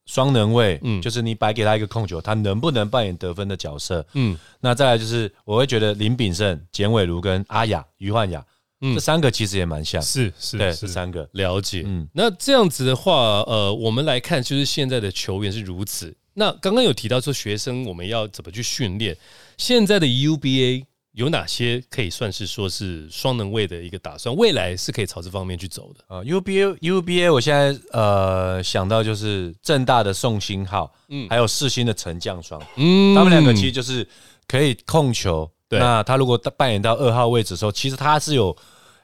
[0.05, 4.05] 双能位，嗯就是你摆给他一个控球，他能不能扮演得分的角色？
[4.13, 8.45] 嗯，那再来就是，我会觉得林炳胜、简伟如跟阿雅、于焕雅，
[8.81, 11.83] 嗯这三个其实也蛮像，是是对，这三个，了解。
[11.85, 13.13] 嗯那这样子的话，
[13.47, 16.13] 呃，我们来看，就是现在的球员是如此。
[16.33, 19.15] 那刚刚有提到说，学生我们要怎么去训练？
[19.57, 20.85] 现在的 UBA
[21.19, 24.33] 有哪些可以算是说是双能位的一个打算？
[24.37, 26.15] 未来是可以朝这方面去走的。
[26.15, 34.07] 啊，UBA UBA，我现在呃想到就是正大的宋新浩，嗯嗯，还有世新的陈将双，嗯他们两个其实就是
[34.47, 35.49] 可以控球。
[35.67, 38.55] 对那他如果扮演到二号位置的时候，其实他是有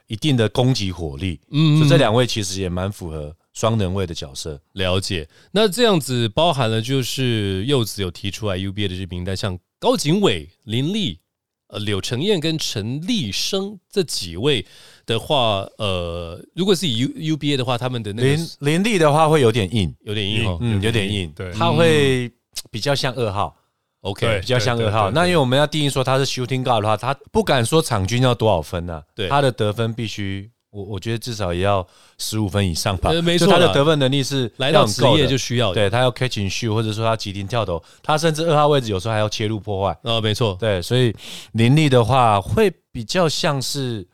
[0.06, 4.58] 一定的攻击火力，嗯所以这两位其实也蛮符合双能位的角色。
[4.72, 5.28] 了解。
[5.52, 11.20] 那这样子包含了就是柚子有提出来 UBA 的这名单，像高景伟、林立、
[11.68, 14.64] 呃柳承彦跟陈立生这几位
[15.04, 20.58] 的话，呃，如果是以 U UBA 的话，他们的那个林林立的话会有点硬，有点硬哦。
[20.60, 22.30] 嗯，有点硬，对他会
[22.70, 23.56] 比较像二号
[24.02, 25.10] ，OK，比较像二号。
[25.10, 30.50] 那因为我们要定义说他是 shooting guard 的话，他不敢说场均要多少分啊，对他的得分必须。
[30.76, 31.86] 我我觉得至少也要
[32.18, 39.98] 十五分以上吧，呃没错他的得分能力是来到职业就需要的对他要 catch and shoot，或者说他急停跳投，他甚至二号位置有时候还要切入破坏。
[40.02, 41.16] 啊，没错，对，所以
[41.52, 44.06] 林立的话会比较像是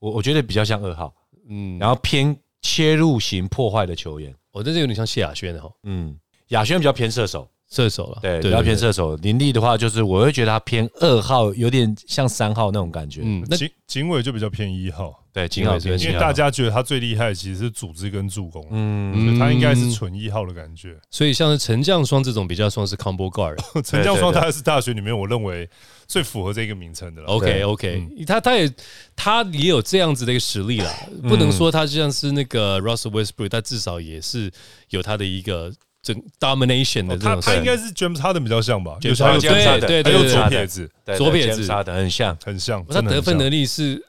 [0.00, 1.14] 我我觉得比较像二号，
[1.48, 4.34] 嗯，然后偏切入型破坏的球员。
[4.52, 6.18] 我这是有点像谢亚轩的哈，嗯，
[6.48, 9.14] 亚轩比较偏射手，射手了，对，比较偏射手。
[9.16, 13.20] 林立的话，就是我会觉得他偏二号，有点像三号那种感觉。
[13.22, 20.96] 嗯，那警警伟就比较偏一号，对，金号偏对七号因为大家觉得他最厉害的其实是组织跟助攻，嗯所以他应该是纯一号的感觉。
[21.12, 23.56] 所以像是陈将双这种比较算是 combo guard。
[23.82, 25.68] 陈将双对对大概是大学里面我认为
[26.08, 27.28] 最符合这个名称的了。
[27.28, 28.68] OK OK，他他也
[29.14, 34.50] 他也有这样子的一个实力啦，不能说他就像是那个 Russell Westbrook，他至少也是
[34.88, 37.18] 有他的一个整 domination 的。
[37.18, 44.02] 他他应该是 James Harden 比较像吧就是他对对对还有左撇子，对左撇子杀的很像，很像，他得分能力是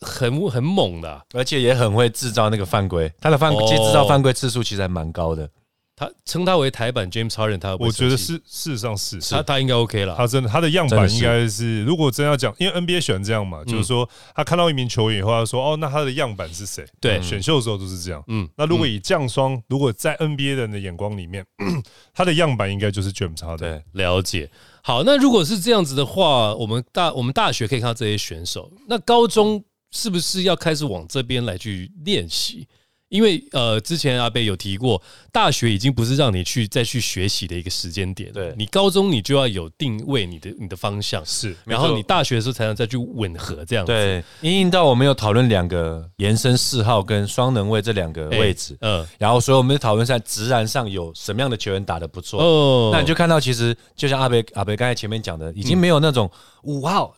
[0.00, 3.12] 很很很猛的啊、而且也很会制造那个犯规。
[3.20, 5.48] 他的犯哦其实制造犯规次数其实还蛮高的。
[5.96, 10.16] 他称他为台版 James Harden，他我觉得是事实上是他他应该 OK 了。
[10.16, 16.84] 他真的他的样板应该是，如果真要讲，因为 NBA 喜欢这样嘛，就是说他看到一名球员以后，他说哦，那他的样板是谁？
[17.00, 18.22] 对选秀的时候都是这样。
[18.26, 21.46] 嗯，那如果以降霜，如果在 NBA 人的眼光里面，
[22.12, 23.58] 他的样板应该就是 James Harden。
[23.58, 24.50] 对，了解。
[24.82, 32.66] 好，那如果是这样子的话，我们大我们大学可以看到这些选手，那高中是不是要开始往这边来去练习？
[33.14, 35.00] 因为呃，之前阿贝有提过，
[35.30, 38.32] 大学已经不是让你去再去学习的一个时间点。
[38.32, 43.92] 对你高中你就要有定位你的你的方向，是然后你大学的时候才能再去吻合这样子。
[43.92, 52.42] 对，因应到我们有讨论两个延伸四号跟双能位这两个哎位置，嗯，然后所以我们讨论在直男上有什么样的球员打得不错。
[52.42, 56.28] 哦那你就看到，其实就像阿贝阿贝刚才前面讲的，已经没有那种
[56.64, 57.14] 五号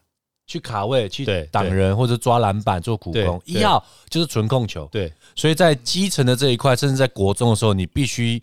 [0.46, 4.88] 去卡位、去挡人或者抓篮板、做苦攻，一号就是纯控球。
[4.92, 8.40] 对所以在基层的这一块，甚至在国中的时候，你必须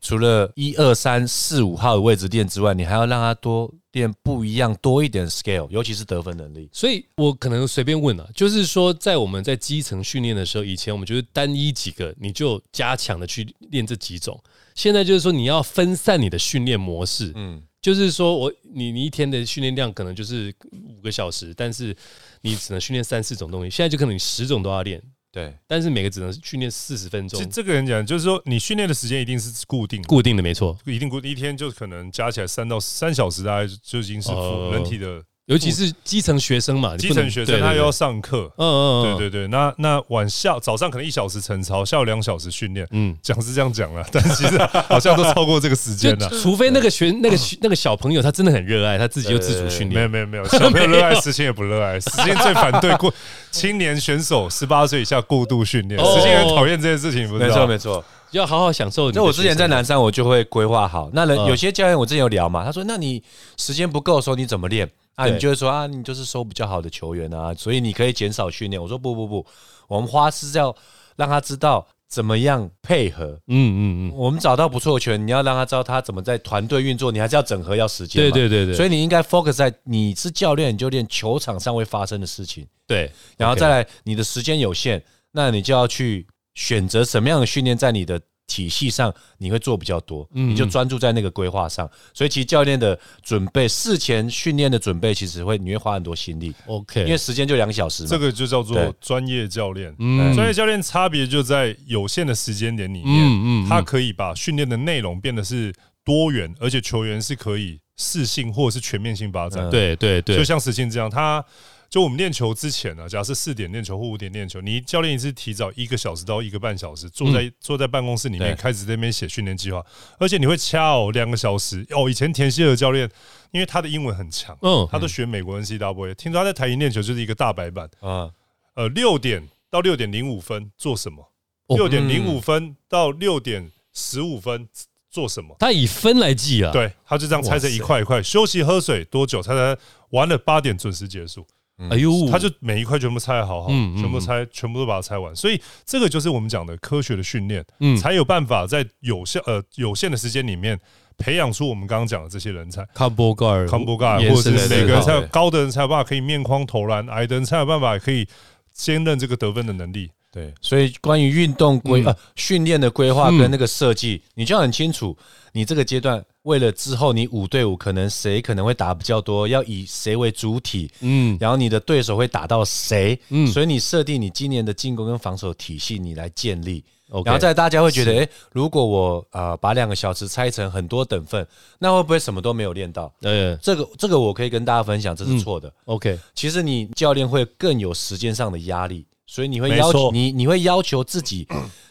[0.00, 6.68] 除了一二三四五号的位置练之外，你还要让他多练不一样、多一点 scale，尤其是得分能力。
[6.72, 14.38] 所以我可能随便问啊，就是说，在我们在基层训练的时候，以前我们就是单一几个，你就加强的去练这几种。
[14.74, 20.54] 现在就是说，你要分散你的训练模式，嗯，就是说我你你一天的训练量可能就是
[21.00, 21.96] 五个小时，但是
[22.42, 23.70] 你只能训练三四种东西。
[23.70, 30.76] 现在就可能你十种都要练，对，但是每个只能训练四十分钟其实，这个人讲，就是说你训练的时间一定是固定的，固定的没错。
[30.84, 38.50] 一定固定一天就可能加起来三到三小时，大概就已经是哦人体的尤其是基层学生嘛，基层学生，他又要，上课。
[38.56, 42.86] 嗯嗯嗯，对对对，那那晚下早上可能一小时晨操，下午两小时训练。
[42.92, 43.16] 嗯。
[43.20, 44.56] 讲是这样讲了， 但其实
[44.88, 46.40] 好像都超过这个时间就了。
[46.40, 51.98] 除非那个学那个那个小朋友他真的很热爱，他自己又自主训练，没有没有没有，小朋友热爱，时间也不热爱。
[51.98, 53.12] 时间 最反对过
[53.50, 58.04] 青年选手十八岁以下过度训练，哦实情很讨厌这件事情，不知没道错没错。
[58.32, 59.10] 要好好享受。
[59.12, 61.10] 那我之前在南山，我就会规划好。
[61.12, 63.22] 那人嗯有些教练，我之前有聊嘛，他说：“那你
[63.56, 68.80] 时间不够的时候，你怎么练？”啊，你就会说啊，你就是收比较好的球员啊，所以你可以减少训练。
[68.80, 69.44] 我说不不不，
[69.86, 70.74] 我们花是要
[71.16, 73.26] 让他知道怎么样配合。
[73.48, 78.30] 嗯嗯嗯，我们找到不错的球员，你要让他知道他怎么在团队运作，你还是要整合，要时间嘛。
[78.30, 91.88] 对对对对，所以你应该 focus 在你是教练，你就练球场上会发生的事情，对，然后再来你的时间有限，那你就要去选择什么样的训练在你的体系上你会做比较多，嗯你就专注在那个规划上。
[92.12, 98.08] 所以其实教练的准备，事前训练的准备，其实会你会花很多心力，OK，因为时间就两小时嘛。
[98.08, 99.94] 这个就叫做专业教练。
[100.00, 105.72] 嗯专业教练差别就在有限的时间点里面，嗯嗯他可以把训练的内容变得是
[106.04, 109.64] 多元，而且球员是可以适性或者是全面性发展。
[109.68, 111.44] 嗯对对对就，像石信这样，他
[111.90, 119.84] 就我们练球之前呢、假设四点练球或五点练球，你教练一次提早一个小时到一个半小时，坐在、坐在办公室里面对开始在那边写训练计划，
[120.16, 122.08] 而且你会掐哦两个小时哦。
[122.08, 123.10] 以前田希尔教练，
[123.50, 128.30] 因为他的英文很强，嗯他都学美国 NCAA，听说他在台银练球就是一个大白板，啊，
[128.74, 131.28] 呃，六点到六点零五分做什么？
[131.66, 134.68] 哦六点零五分到六点十五分
[135.10, 135.56] 做什么？
[135.58, 139.42] 他以分来计啊，，对，他就这样拆成一块一块，休息喝水多久？
[139.42, 139.76] 他才
[140.10, 141.44] 完了八点准时结束。
[141.88, 145.34] 哎呦，他就每一块全部拆得好好，嗯嗯全部拆，全部都把它拆完。
[145.34, 150.78] 所以这个就是我们讲的科学的训练，嗯才有办法在有效呃有限的时间里面
[151.16, 152.86] 培养出我们刚刚讲的这些人才。
[152.94, 158.26] 康波盖尔、康波盖，延或者是每个人才有高的人才有办法可以面框投篮，矮的人才有办法可以
[158.72, 160.10] 兼任这个得分的能力。
[160.32, 165.16] 对，所以关于运动规嗯呃训练的规划嗯跟那个设计，你就很清楚，
[165.52, 171.36] 你这个阶段为了之后你五对五可能谁可能会打比较多，要以谁为主体，嗯。
[171.40, 173.46] 然后你的对手会打到谁，嗯。
[173.46, 176.82] 所以你设定你今年的进攻跟防守体系，你来建立。
[177.24, 181.44] 然后在大家会觉得，诶，如果我呃把两个小时拆成很多等份，
[181.80, 183.12] 那会不会什么都没有练到？
[183.22, 185.72] 呃这个这个我可以跟大家分享，这是错的。
[185.86, 191.48] OK，其实你教练会更有时间上的压力，所以你会要求你你会要求自己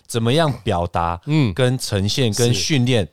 [0.07, 1.53] 怎么样表达，嗯。
[1.53, 3.05] 跟呈现跟训练。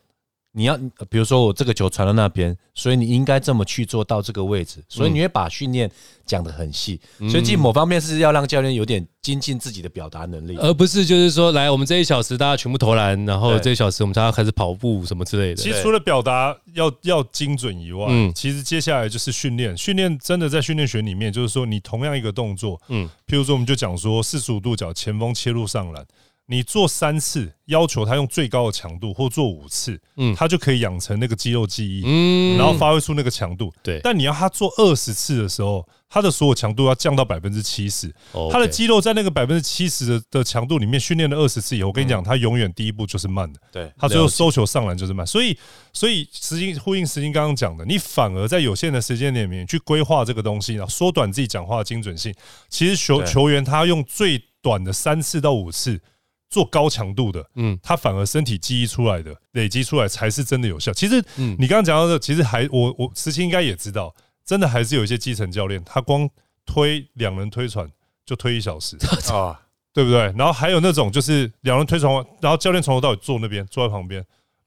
[0.57, 5.91] 你要呃比如说我这个球传到那边，所以你应该这么去做到这个位置，所以你会把训练
[6.25, 6.99] 讲得很细，
[7.31, 10.57] 所以其实某方面是要让教练有点精进自己的表达能力。
[10.57, 15.57] 而不是就是说，来我们这一小时大家全部投篮，然后这一小时我们大家开始跑步什么之类的。
[15.57, 19.77] 其实除了表达要要精准以外，嗯其实接下来就是训练。
[19.77, 26.03] 训练真的在训练学里面，就是说你同样一个动作，嗯譬如说我们就讲说四十五度角前锋切入上篮，
[26.49, 33.73] 你做三次，要求他用最高的强度，或做五次，嗯嗯，他就可以养成那个肌肉记忆，嗯然后发挥出那个强度。
[33.83, 43.59] 对但你要他做二十次的时候，他的所有强度要降到百分之七十，哦他的肌肉在那个百分之七十的的强度里面训练了二十次以后，我跟你讲，他永远第一步就是慢的。
[43.73, 45.59] 对，他最后收球上篮就是慢，所以
[45.93, 52.33] 所以实际呼应实际刚刚讲的，你反而在有限的时间里面去规划这个东西，然后缩短自己讲话的精准性。
[52.69, 56.01] 其实球球员他用最短的三次到五次
[56.49, 60.93] 做高强度的，嗯嗯，他反而身体记忆出来的累积出来才是真的有效。
[60.93, 66.29] 其实嗯你刚刚讲到的，其实还我我实期应该也知道，真的还是有一些基层教练，他光
[66.65, 67.91] 推两人推船
[68.25, 68.97] 就推一小时。
[69.33, 69.61] 啊，
[69.93, 70.33] 对不对？
[70.37, 74.25] 然后还有那种就是两人推船完，然后教练从头到尾坐那边，坐在旁边，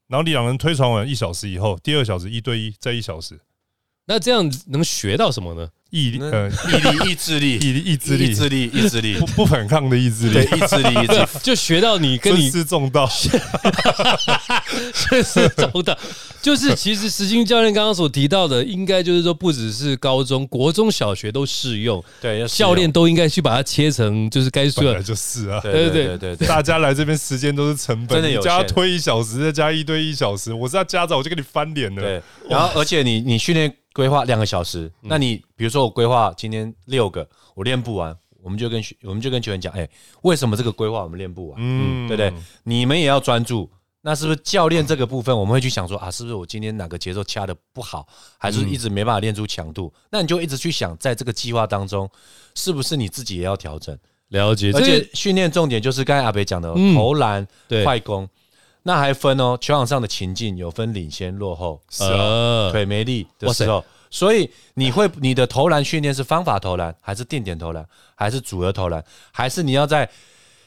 [0.08, 3.40] 然后你两人推船完一小时以后，第二小时一对一，再一小时，
[4.06, 5.68] 那这样能学到什么呢？
[5.90, 11.26] 毅力那呃毅力、意志力、 毅力意志力意志力、意志力不，不反抗的意志对，力，意志力、意志力。
[11.42, 13.08] 就学到你跟你是重道，
[15.08, 15.98] 这是中的，
[16.40, 25.04] 就是其实石金教练刚刚所提到的，应该就是说不只是高中、国中小学都适用，对，教练都应该去把它切成就是该说本来的。
[25.04, 25.60] 就是啊。
[25.60, 32.02] 对对对对对对，大家来这边时间都是成本，真的有你叫他限推一小时，再加一对一小时，我是他家长，我就跟你翻脸了。
[32.02, 39.88] 对，然后而且你你训练规划两个小时，那你比如说我规划今天六个，我练不完，我们就跟学我们就跟球员讲，哎，
[40.22, 41.58] 为什么这个规划我们练不完？
[41.60, 42.32] 嗯对不对？
[42.64, 43.70] 你们也要专注。
[44.02, 49.92] 那是不是教练这个部分，我们会去想说啊，是不是我今天哪个节奏掐的不好，还是一直没办法练出强度？
[50.10, 52.08] 那你就一直去想，在这个计划当中，
[52.54, 53.94] 是不是你自己也要调整？
[54.28, 58.26] 了解，而且训练重点就是刚才阿北讲的嗯投篮、对快攻，
[58.82, 62.02] 那还分哦，球场上的情境有分领先、落后、是
[62.72, 70.08] 腿没力的时候，所以你会你的投篮训练是方法投篮，还是定点投篮，还是组合投篮，还是你要在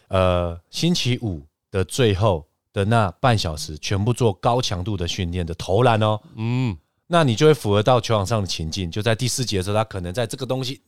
[0.10, 1.42] 呃星期五
[1.72, 6.20] 的最后的那半小时全部做高强度的训练的投篮哦？
[6.36, 10.80] 嗯，那你就会符合到球场上的情境，就在第四节的时候，他可能在这个东西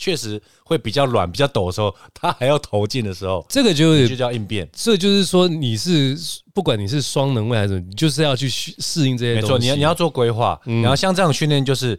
[0.00, 4.68] 确实会比较软、比较抖的时候，他还要投进的时候，这个就是就叫应变。
[4.72, 6.18] 这就是说你是
[6.54, 9.46] 不管你是双能位还是什么，你就是要去适适应这些东西。
[9.46, 11.96] 没错，你要你要做规划，嗯然后像这样训练就是。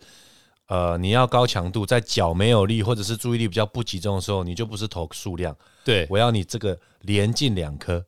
[0.67, 8.01] 呃，你要高强度，在脚没有力或者是注意力比较不集中的时候，你就不是投数量，对，我要你这个连进两颗，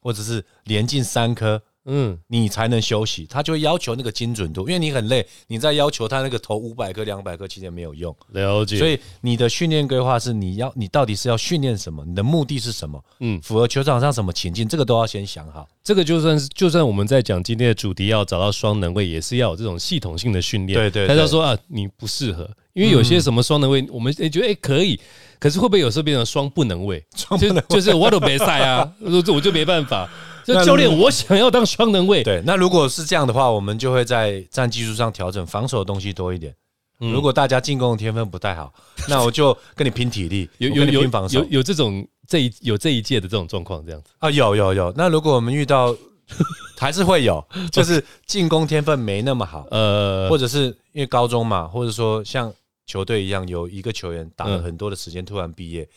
[0.00, 3.26] 或者是连进三颗，嗯，你才能休息。
[3.26, 8.14] 他就会要求那个精准度，因为你很累，你在要求他那个投五百颗、两百颗，其实也没有用。
[8.28, 8.78] 了解。
[8.78, 15.68] 所以你的训练规划是你要你到底是要训练什么，你的目的是什么，嗯符合球场上什么情境，这个都要先想好。
[15.82, 20.78] 这个就算是就算我们在讲今天的主题要找到双能位，也是要有这种系统性的训练。
[20.78, 25.00] 对对对他就说啊，你不适合，因为有些什么双能位，我们诶觉得诶可以，
[25.40, 27.04] 可是会不会有时候变成双不能位？
[27.16, 30.08] 双不能位就就是我都没赛啊，我就我就没办法。
[30.46, 36.52] 就那教练，我想要当双能位，对，那如果是这样的话，我们就会在战技术上调整，防守的东西多一点。
[37.00, 38.72] 嗯如果大家进攻的天分不太好，
[39.08, 44.10] 那我就跟你拼体力，有有有有有这种这一有这一届的这种状况，这样子。
[44.18, 44.92] 啊，有有有。
[44.96, 45.96] 那如果我们遇到，
[46.78, 52.52] 还是会有，就是进攻天分没那么好，呃，或者是因为高中嘛，或者说像
[52.86, 55.88] 球队一样，有一个球员打了嗯很多的时间，突然毕业。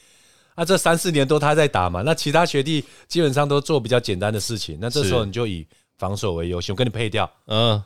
[0.56, 7.82] 啊，这三四年都他在打嘛，那其他学弟基本上都做比较简单的事情，那这时候你就以防守为优先，我跟你配掉，嗯，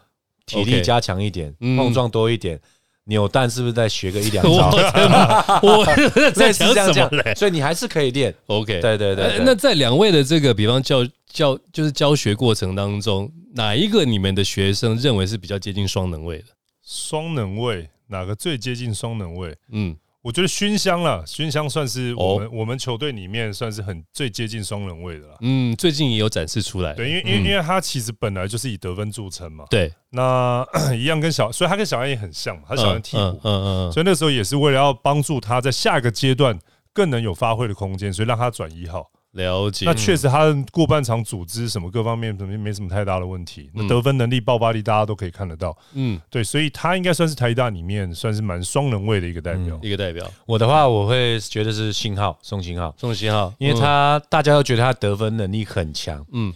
[0.46, 2.60] 体力加强一点，嗯碰撞多一点，
[3.06, 4.72] 扭蛋是不是再学个一两我招？
[4.94, 5.86] 真的我
[6.32, 8.34] 在类似这样这样什么嘞，所以你还是可以练。
[8.48, 16.46] ？OK，对对对那在两位的这个，比方教教就是教学过程当中，哪一个你们的学生认为是比较接近双能位的？
[16.86, 19.56] 双能位哪个最接近双能位？
[19.72, 25.38] 嗯，我觉得熏香啦，熏香算是我们、哦我们球队里面算是很最接近双人位的啦。
[25.40, 26.94] 嗯，最近也有展示出来。
[26.94, 36.60] 对，因为因为因为他其实本来就是以得分著称嘛，对，那 一样跟小，所以他跟小安也很像嘛，他小安替补，嗯嗯嗯所以那时候也是为了要帮助他在下一个阶段
[36.92, 39.10] 更能有发挥的空间，所以让他转一号。
[39.34, 39.86] 了解。
[39.86, 43.88] 那确实他过半场组织什么各方面肯定没什么太大的问题，那嗯。
[43.88, 45.78] 得分能力、爆发力大家都可以看得到。
[45.94, 49.80] 嗯，对，所以他应该算是台大里面算是蛮双能位的一个代表。
[49.82, 50.30] 一个代表。
[50.46, 56.54] 我的话，我会觉得是信号宋信号，宋信号，因为他大家都觉得他得分能力很强，嗯。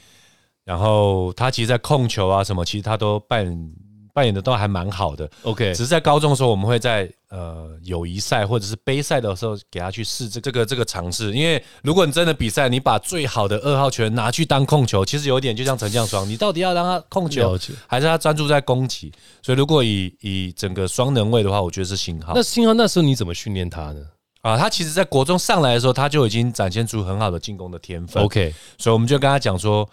[0.63, 3.73] 然后他其实，在控球啊什么，其实他都扮演
[4.13, 5.29] 扮演的都还蛮好的。
[5.41, 17.57] ，OK，只是在高中的时候，我们会在呃友谊赛或者是杯赛的时候给他去试这这个这个尝试，因为如果你真的比赛，你把最好的二号球员拿去当控球，其实有点就像陈将双，你到底要让他控球。
[17.87, 19.11] 还是他专注在攻击？
[19.41, 22.43] 所以如果以以整个双能位的话，我觉得是信号那。
[22.43, 24.01] 星浩那时候你怎么训练他呢？
[24.41, 28.21] 啊，他其实在国中上来的时候，他就已经展现出很好的进攻的天分。
[28.21, 29.89] OK，所以我们就跟他讲说，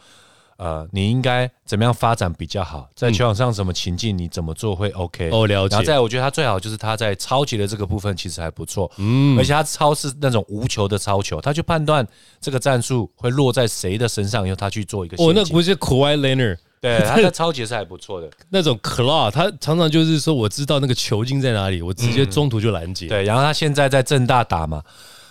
[0.60, 5.30] 呃，你应该怎么样发展比较好，在球场上什么情境你怎么做会 OK。
[5.32, 5.74] 哦，了解。
[5.74, 5.86] 然后。
[5.86, 9.38] 再我觉得他最好就是他在超级的这个部分其实还不错，嗯。
[9.38, 12.06] 而且他超是那种无球的超球，他去判断
[12.42, 23.06] 这个战术会落在谁的身上，以后他去做一个哦，那不是 Kawhi Leonard 对 他的超级是还不错的，那种 claw，他常常就是说我知道那个球径在哪里，我直接中途就拦截。
[23.06, 24.82] 对，然后他现在在正大打嘛，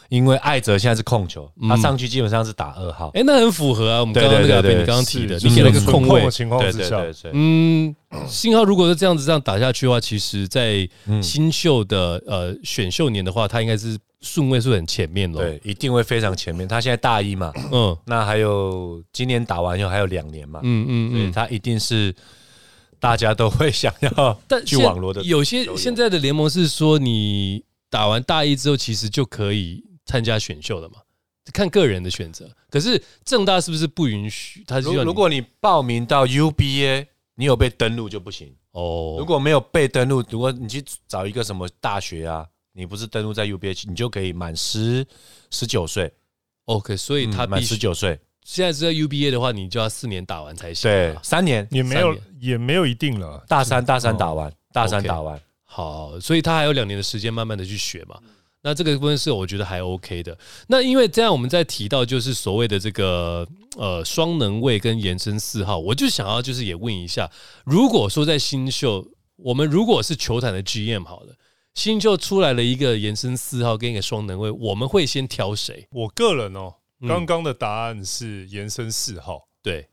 [0.09, 7.95] 因为艾哲现在是控球，他上去基本上是打二号，哎，那很符合啊，我们刚刚那个你刚刚提的，你给了一个空位的，情况之下，对对对对，嗯，
[8.27, 10.89] 信号如果是这样子这样打下去的话，其实在
[11.21, 15.41] 新秀的呃选秀年的话，他应该是顺位是很前面咯。
[15.41, 16.67] 对，一定会非常前面。
[16.67, 21.19] 他现在大一嘛，嗯那还有今年打完以后还有两年嘛，嗯嗯嗯。
[21.19, 22.13] 所以他一定是
[22.99, 25.21] 大家都会想要去但现网络的。
[25.21, 30.95] 有些现在的联盟是说，你打完大一之后，其实就可以参加选秀的嘛，
[31.53, 32.49] 看个人的选择。
[32.67, 34.63] 可是正大是不是不允许？
[34.65, 37.05] 他如果如如果你报名到 UBA，
[37.35, 38.51] 你有被登录就不行。
[38.71, 42.43] 哦，如果没有被登录，如果你去找一个什么大学啊，
[42.73, 45.05] 你不是登录在 UBA，你就可以满十
[45.51, 46.11] 十九岁
[46.65, 50.89] ，OK，所以他嗯满十九岁，现在是在 UBA 的话，你就要四年打完才行。
[50.89, 53.45] 对，三年，也没有也没有一定了。
[53.47, 58.19] 大三大三打哦完，大三打完，好，所以他还有两年的时间，慢慢的去学嘛。
[58.61, 60.37] 那这个部分是我觉得还 OK 的。
[60.67, 63.47] 那因为这样，我们在提到就是所谓的这个
[63.77, 67.29] 呃双能位跟延伸四号，我就想要就是也问一下，
[67.63, 69.07] 如果说在新秀，
[69.37, 71.35] 我们如果是球坛的 GM 好了，
[71.75, 75.87] 新秀出来了一个延伸四号跟一个双能位，我们会先挑谁？
[75.91, 79.47] 我个人哦，嗯刚刚的答案是延伸四号。
[79.61, 79.88] 对，对，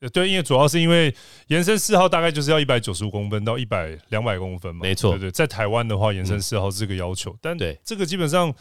[0.00, 1.14] 呃对，因为主要是因为
[1.46, 8.52] 延伸四号大概就是要一百九十五公分到一百两百公分嘛，没错对对，在台湾的话，延伸四号是这个要求，但对这个基本上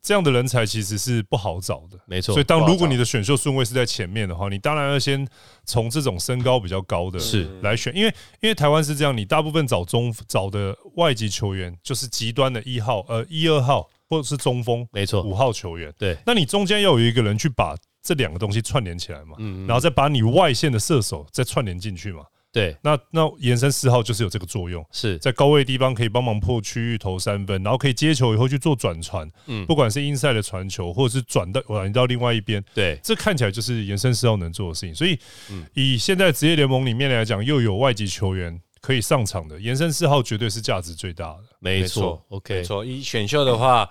[0.00, 1.98] 这样的人才其实是不好找的。
[2.06, 5.26] 没错所以，当如果你的选秀顺位是在前面的话，你当然要先
[5.64, 17.74] 从这种身高比较高的是来选，因为因为台湾是这样，你大部分找中找的外籍球员就是极端的一号、呃一二号或者是中锋没错，五号球员，对，那你中间要有一个人去把
[18.04, 22.22] 这两个东西串联起来嘛，嗯，然后再把你外线的射手再串联进去嘛。
[22.52, 34.94] 对，那那延伸四号就是有这个作用，是在高位地方可以帮忙破区域投三分，然后可以接球以后去做转传，嗯不管是 inside 的传球，或者是转到转到另外一边，对，这看起来就是延伸四号能做的事情。
[34.94, 35.18] 所以
[35.50, 41.40] 嗯以现在职业联盟里面来讲，又有外籍球员可以上场的，延伸四号绝对是价值最大的。
[41.58, 42.84] 没错没错，OK，没错。
[42.84, 43.88] 以选秀的话，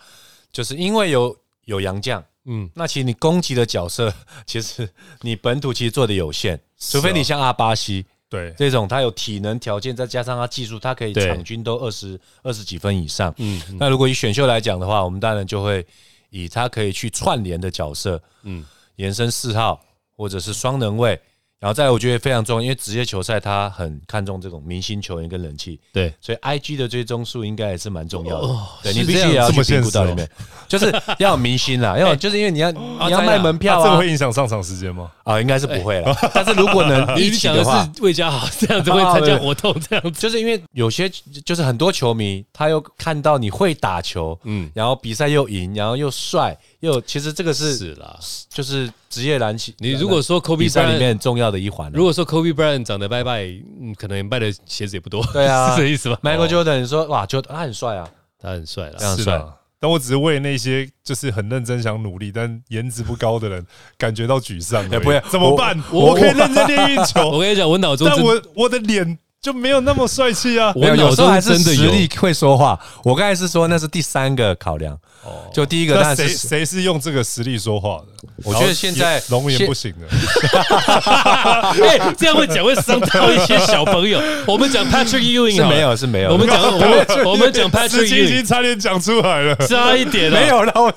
[0.53, 1.35] 就是因为有
[1.65, 4.13] 有洋将，嗯，那其实你攻击的角色，
[4.45, 4.87] 其实
[5.21, 13.33] 你本土其实做的有限，除非你像阿巴西对，这种，他有体能条件，再加上他技术，他可以对场均都二十二十几分以上。
[13.37, 13.77] 嗯嗯。
[13.79, 15.85] 那如果以选秀来讲的话，我们当然就会
[16.31, 18.65] 以他可以去串联的角色，嗯，
[18.95, 19.79] 延伸四号
[20.15, 21.19] 或者是双能位。
[21.63, 28.91] 然后再来，我觉得非常重要，因为职业球赛他很看重这种明星球员跟人气，对，所以 I G 的追踪数应该也是蛮重要的。
[28.91, 29.91] 你必须也要去评估现实哦。
[29.93, 30.29] 到里面，
[30.67, 33.77] 就是要有明星啦， 要就是因为你要你要卖门票啊。
[33.79, 35.09] 那这个会影响上场时间吗？
[35.23, 36.13] 啊，应该是不会了。
[36.35, 41.09] 但是如果能 一起的的话，是魏家豪这样子会参加活动这样子，就是因为有些
[41.45, 48.19] 就是很多球迷他又看到你会打球，嗯，然后比赛又赢，然后又帅，又其实这个是是啦。
[48.49, 49.71] 就是职业篮球。
[49.77, 53.45] 你如果说 Kobe 比赛里 Bryant，面很重要的一环啊，如果说 Kobe Bryant 长得拜拜，
[53.81, 59.53] 嗯，可能卖的鞋子也不多，对啊 是这意思吧 Michael Jordan 你说哇，就他很帅啊，他很帅啦，非常帅是的。
[59.79, 63.65] 但我只是为那些就是很认真想努力但颜值不高的人
[63.97, 64.85] 感觉到沮丧。
[64.91, 65.81] 哎不要怎么办？
[65.89, 70.71] 我我可以认真练运 球我，跟你讲，我脑中但我我的脸就没有那么帅气啊。
[70.75, 72.79] 我有，时候还是实力会说话。
[73.03, 78.27] 我刚才是说那是第三个考量，哦就第一个当那谁谁是用这个实力说话的？
[78.43, 80.07] 我觉得现在龙岩现不行的，
[81.87, 84.19] 哎，这样会讲会伤到一些小朋友。
[84.47, 89.55] 我们讲 Patrick Ewing 没有是没有，我们讲 我们我们讲 Patrick Ewing 已经差点讲出来了。
[89.67, 90.91] 差一点了，没有了，我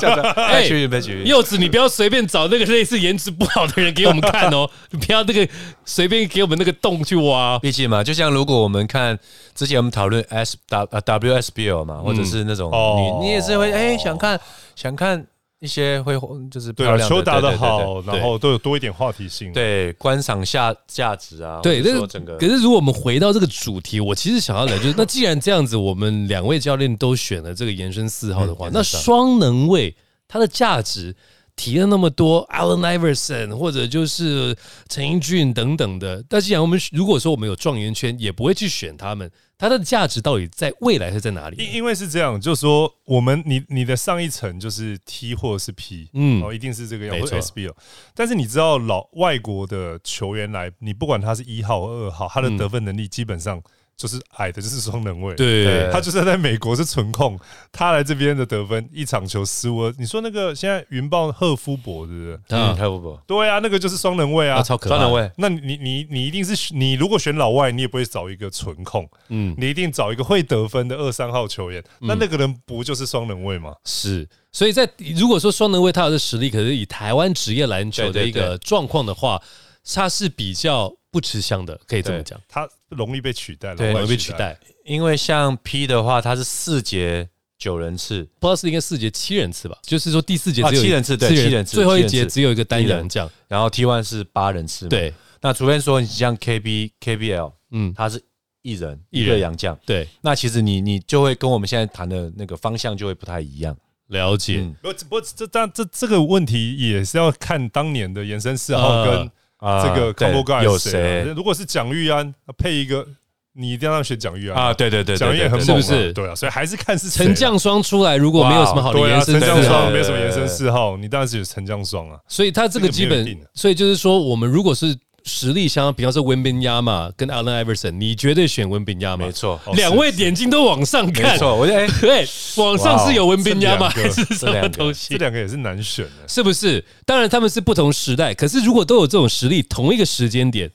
[0.00, 0.22] 讲的。
[0.32, 5.48] 哎哎，去别去，柚子，你不要随便找那个类似颜值不好的人给我们看哦，你不要那个
[5.84, 7.58] 随便给我们那个洞去挖。
[7.60, 9.18] 毕竟嘛，就像如果我们看
[9.54, 14.40] 之前我们讨论 S W 呃 WSBL 嘛，或者是那种哦你你也是会哎想看
[14.74, 15.26] 想看
[15.58, 16.14] 一些会
[16.50, 18.14] 就是对球打得好，对。
[18.14, 19.52] 然后都有多一点话题性。
[19.52, 29.94] 对观赏下价值啊，对，可是如果我们回到这个主题，我其实想要聊就是， 那既然这样子，我们两位教练都选了这个延伸四号的话，那双能位
[30.26, 31.14] 它的价值
[31.56, 34.56] 提了那么多 Allen Iverson 或者就是
[34.88, 41.56] 陈英俊等等的，但是讲我们如果说我们有状元圈，也不会去选他们，它的价值到底在未来是在哪里？
[41.62, 46.40] 因因为是这样，就是说我们你你的上一层就是 T 或者是 P，嗯。
[46.40, 47.74] 嗯，哦，一定是这个样，或 SBL。
[48.14, 53.60] 但是你知道老外国的球员来，你不管他是一号、二号，他的得分能力基本上
[54.00, 55.34] 就是矮的，就是双能位。。
[55.34, 57.38] 对，他就是在美国是纯控，
[57.70, 59.92] 他来这边的得分一场球十五。
[59.98, 62.38] 你说那个现在云豹赫夫伯，对不对？
[62.48, 64.62] 嗯，啊，太不不，对啊，那个就是双能位啊。
[64.62, 71.84] 超可怕专人位，那你你你一定是你如果选老外，你也不会找一个纯控，嗯，你一定找一个会得分的二三号球员。
[71.98, 73.74] 那那个人不就是双能位吗？
[73.84, 74.88] 是，所以在
[75.18, 79.40] 如果说双能位他有的实力，可是以台湾职业篮球的一个状况的话，
[79.84, 84.32] 他是比较不吃香的，可以这么讲，他容易被取代，对老外容易被取。
[84.32, 84.58] 代。
[84.84, 87.28] 因为像 P 的话，它是四节
[87.58, 93.30] 九人次，不知道是应该四节七人次吧，就是说第四节只有啊七人次对七人次最后一节只有一个单人人这样。
[93.48, 94.90] 然后 T one 是八人次嘛。
[94.90, 98.22] 对，那除非说你像 KB KBL，嗯，它是
[98.62, 103.76] 一人一人一个洋将，对，那其实你你就会跟我们现在谈的那个方向就会不太一样。
[104.08, 104.56] 了解。
[104.58, 109.30] 嗯不不过这这这这个问题也是要看当年的延伸四号跟
[109.60, 111.32] 啊这个 combo guy 有谁啊。
[111.36, 113.06] 如果是蒋玉安配一个，
[113.52, 114.74] 你一定要让选蒋玉安啊？
[114.74, 122.18] 对对对，对蒋玉安也很猛啊，是不是对啊，所以还是看是陈将双出来，如果没有什么好的延伸陈将双没有什么延伸嗜好，你当然是有陈将双啊。
[122.28, 129.32] 所以他这个基本所以就是说，我们如果是实力相，比方说文宾亚嘛，跟 Allen Iverson，你绝对选文宾亚马没。
[129.32, 131.54] 错，哦两位眼睛都往上没看，错。
[131.56, 133.90] 我觉得哎， 对，往上是有文宾亚吗？
[133.94, 135.16] 这两个还是 什么东这西？
[135.18, 136.28] 两个也是难选的。
[136.28, 136.84] 是不是？
[137.04, 140.70] 当然他们是不同时代，可是如果都有这种实力，同一个时间点，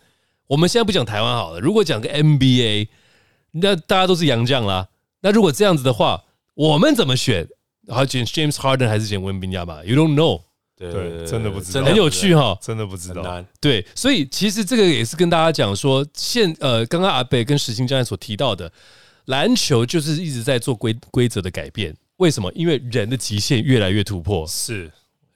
[0.48, 2.88] 我们现在不讲台湾好了，如果讲个 NBA，
[3.52, 4.88] 那大家都是洋将啦。
[5.22, 6.24] 那如果这样子的话，
[6.54, 7.48] 我们怎么选？
[7.88, 10.42] 然后选 James Harden 还是选文宾亚马？You don't know，
[10.78, 12.58] 对对真的不知道很有趣哈。
[12.62, 13.46] 真的不知道。
[13.62, 18.72] 对，所以其实这个也是跟大家讲说，现呃，刚刚阿北跟石青教练所提到的，
[19.26, 21.96] 篮球就是一直在做规规则的改变。
[22.18, 22.52] 为什么？
[22.54, 24.92] 因为人的极限越来越突破，是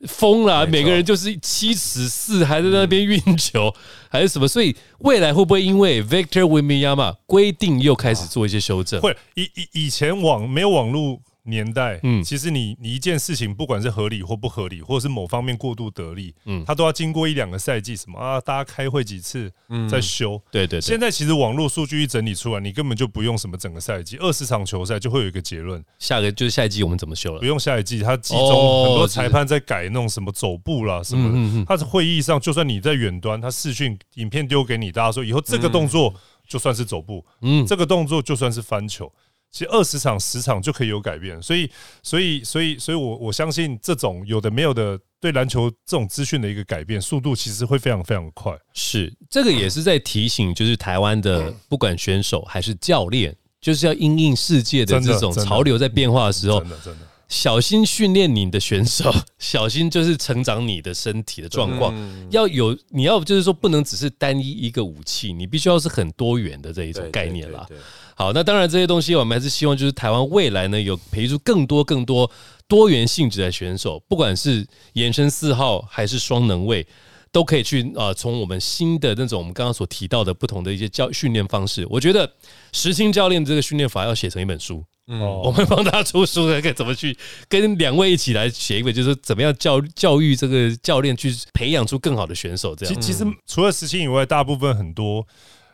[0.07, 3.73] 疯了啊、每个人就是七尺四，还在那边运球，
[4.09, 4.47] 还是什么？
[4.47, 9.01] 所以未来会不会因为 Victor Wembanyama 规定又开始做一些修正？
[9.01, 11.19] 会以以以前网没有网络
[11.49, 12.21] 年代，嗯。
[12.21, 16.61] 嗯，其实你你一件事情，不管是合理或不合理，或者是某方面过度得利，嗯。
[16.61, 19.87] 嗯，它都要经过一两个赛季，什么啊，大家开会几次，嗯。
[19.89, 20.41] 再修。
[20.51, 20.81] 对对对。
[20.81, 27.39] 现，在其实网络数据一整理出来，你根本就不用什么整个赛季，二十场球赛就会有一个结论，下个就是下一季我们怎么修了。
[27.39, 27.45] 不？
[27.45, 31.59] 用下一季，他季哦中很多裁判在改弄什么走步啦什么嗯嗯嗯。
[31.59, 36.13] 的，他是会议上，就算你在远端，他视讯影片丢给你，大家说以后这个动作
[36.47, 39.11] 就算是走步，嗯，这个动作就算是翻球，
[39.51, 41.41] 其实二十场、十场就可以有改变。
[41.41, 41.69] 所以，
[42.03, 48.55] 所以，所以，所以我我相信这种有的没有的对篮球这种资讯的一个改变速度，其实会非常非常快。
[48.73, 61.93] 是这个也是在提醒，就是台湾的不管选手还是教练，就是要因应世界的这种潮流在变化的时候真，的，真的，小心训练你的选手，小心就是成长你的身体的状况。
[62.29, 67.65] 要有你要就是说不能只是单一一个武器，你必须要是很多元的这一种概念啦。。
[67.67, 67.83] 对对对
[68.19, 72.29] 好，那当然这些东西我们还是希望就是台湾未来呢有培育出更多更多
[72.67, 76.85] 多元性质的选手，不管是延伸四号还是双能位。
[77.31, 82.27] 都可以去呃，从我们新的那种我们刚刚所提到的不同的一些教训练方式，我觉得
[82.73, 87.15] 石青教练这个训练法要写成一本书，嗯我们帮他出书的，该怎么去
[87.47, 95.23] 跟两位一起来写一本，就是怎么样教教育这个教练去培养出更好的选手，这样其其实除了石青以外，大部分很多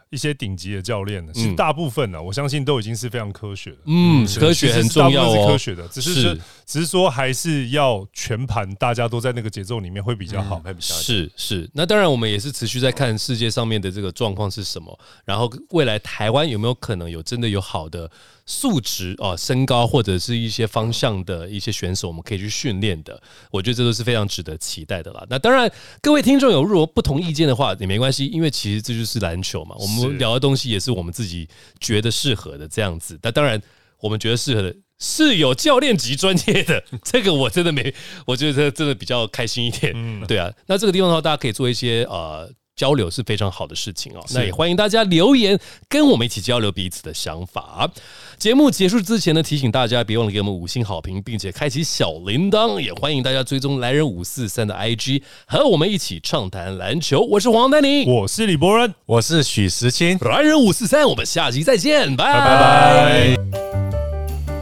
[0.09, 3.77] 一些顶级的教练呢，其实大部分呢，我相信都已经是非常科学的。
[3.85, 10.59] 嗯，科学很重要是科，学的，只是只是说还是要全盘，大家都在那个节奏里面会比较好。
[10.59, 18.09] 会比较是是，那当然我们也是持续在看世界上面的这个状况是什么，然后未来台湾有没有可能有真的有好的
[18.45, 23.21] 素质啊、身高或者是一些方向的一些选手，我们可以去训练的，
[23.51, 25.25] 我觉得这都是非常值得期待的啦。
[25.29, 25.71] 那当然，
[26.01, 31.47] 各位听众有如果不同意见的话也没关系，因为其实这就是篮球嘛，我们聊的东西也是我们自己
[31.79, 33.19] 觉得适合的这样子。
[33.21, 33.61] 那当然，
[33.99, 34.75] 我们觉得适合的。
[34.97, 37.93] 是有教练级专业的，这个我真的没，
[38.25, 39.91] 我觉得真的比较开心一点。
[39.93, 44.23] 嗯， 对啊，那这个地方的话，大家可以做一些呃交流，是非常好的事情哦。
[44.33, 47.91] 那也欢迎大家留言，跟我们一起交流彼此的想法。
[48.37, 52.79] 节目结束之前呢，提醒大家别忘了给我们五星好评，并且开启小铃铛。
[52.79, 57.21] 也欢迎大家追踪来人五四三的 IG，和我们一起畅谈篮球。
[57.21, 63.35] 我是黄丹妮，我是李博仁，我是许时清，来人五四三，我们下期再见，拜拜拜。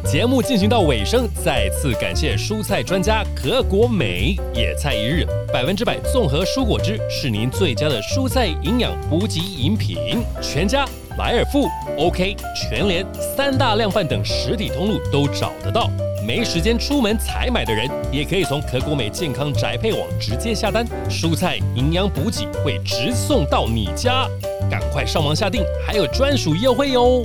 [0.06, 9.98] 节目进行到尾声，再次感谢蔬菜专家葛国美野菜一日百分之百综合蔬果汁是您最佳的蔬菜营养补给饮品，
[10.42, 10.86] 全家、
[11.18, 13.06] 莱尔富、OK、全联
[13.36, 15.90] 三大量贩等实体通路都找得到。
[16.26, 24.26] 没时间出门采买的人，也可以从可果美健康宅配网直接下单，蔬菜营养补给会直送到你家，
[24.72, 27.24] 赶快上网下定，还有专属优惠哟！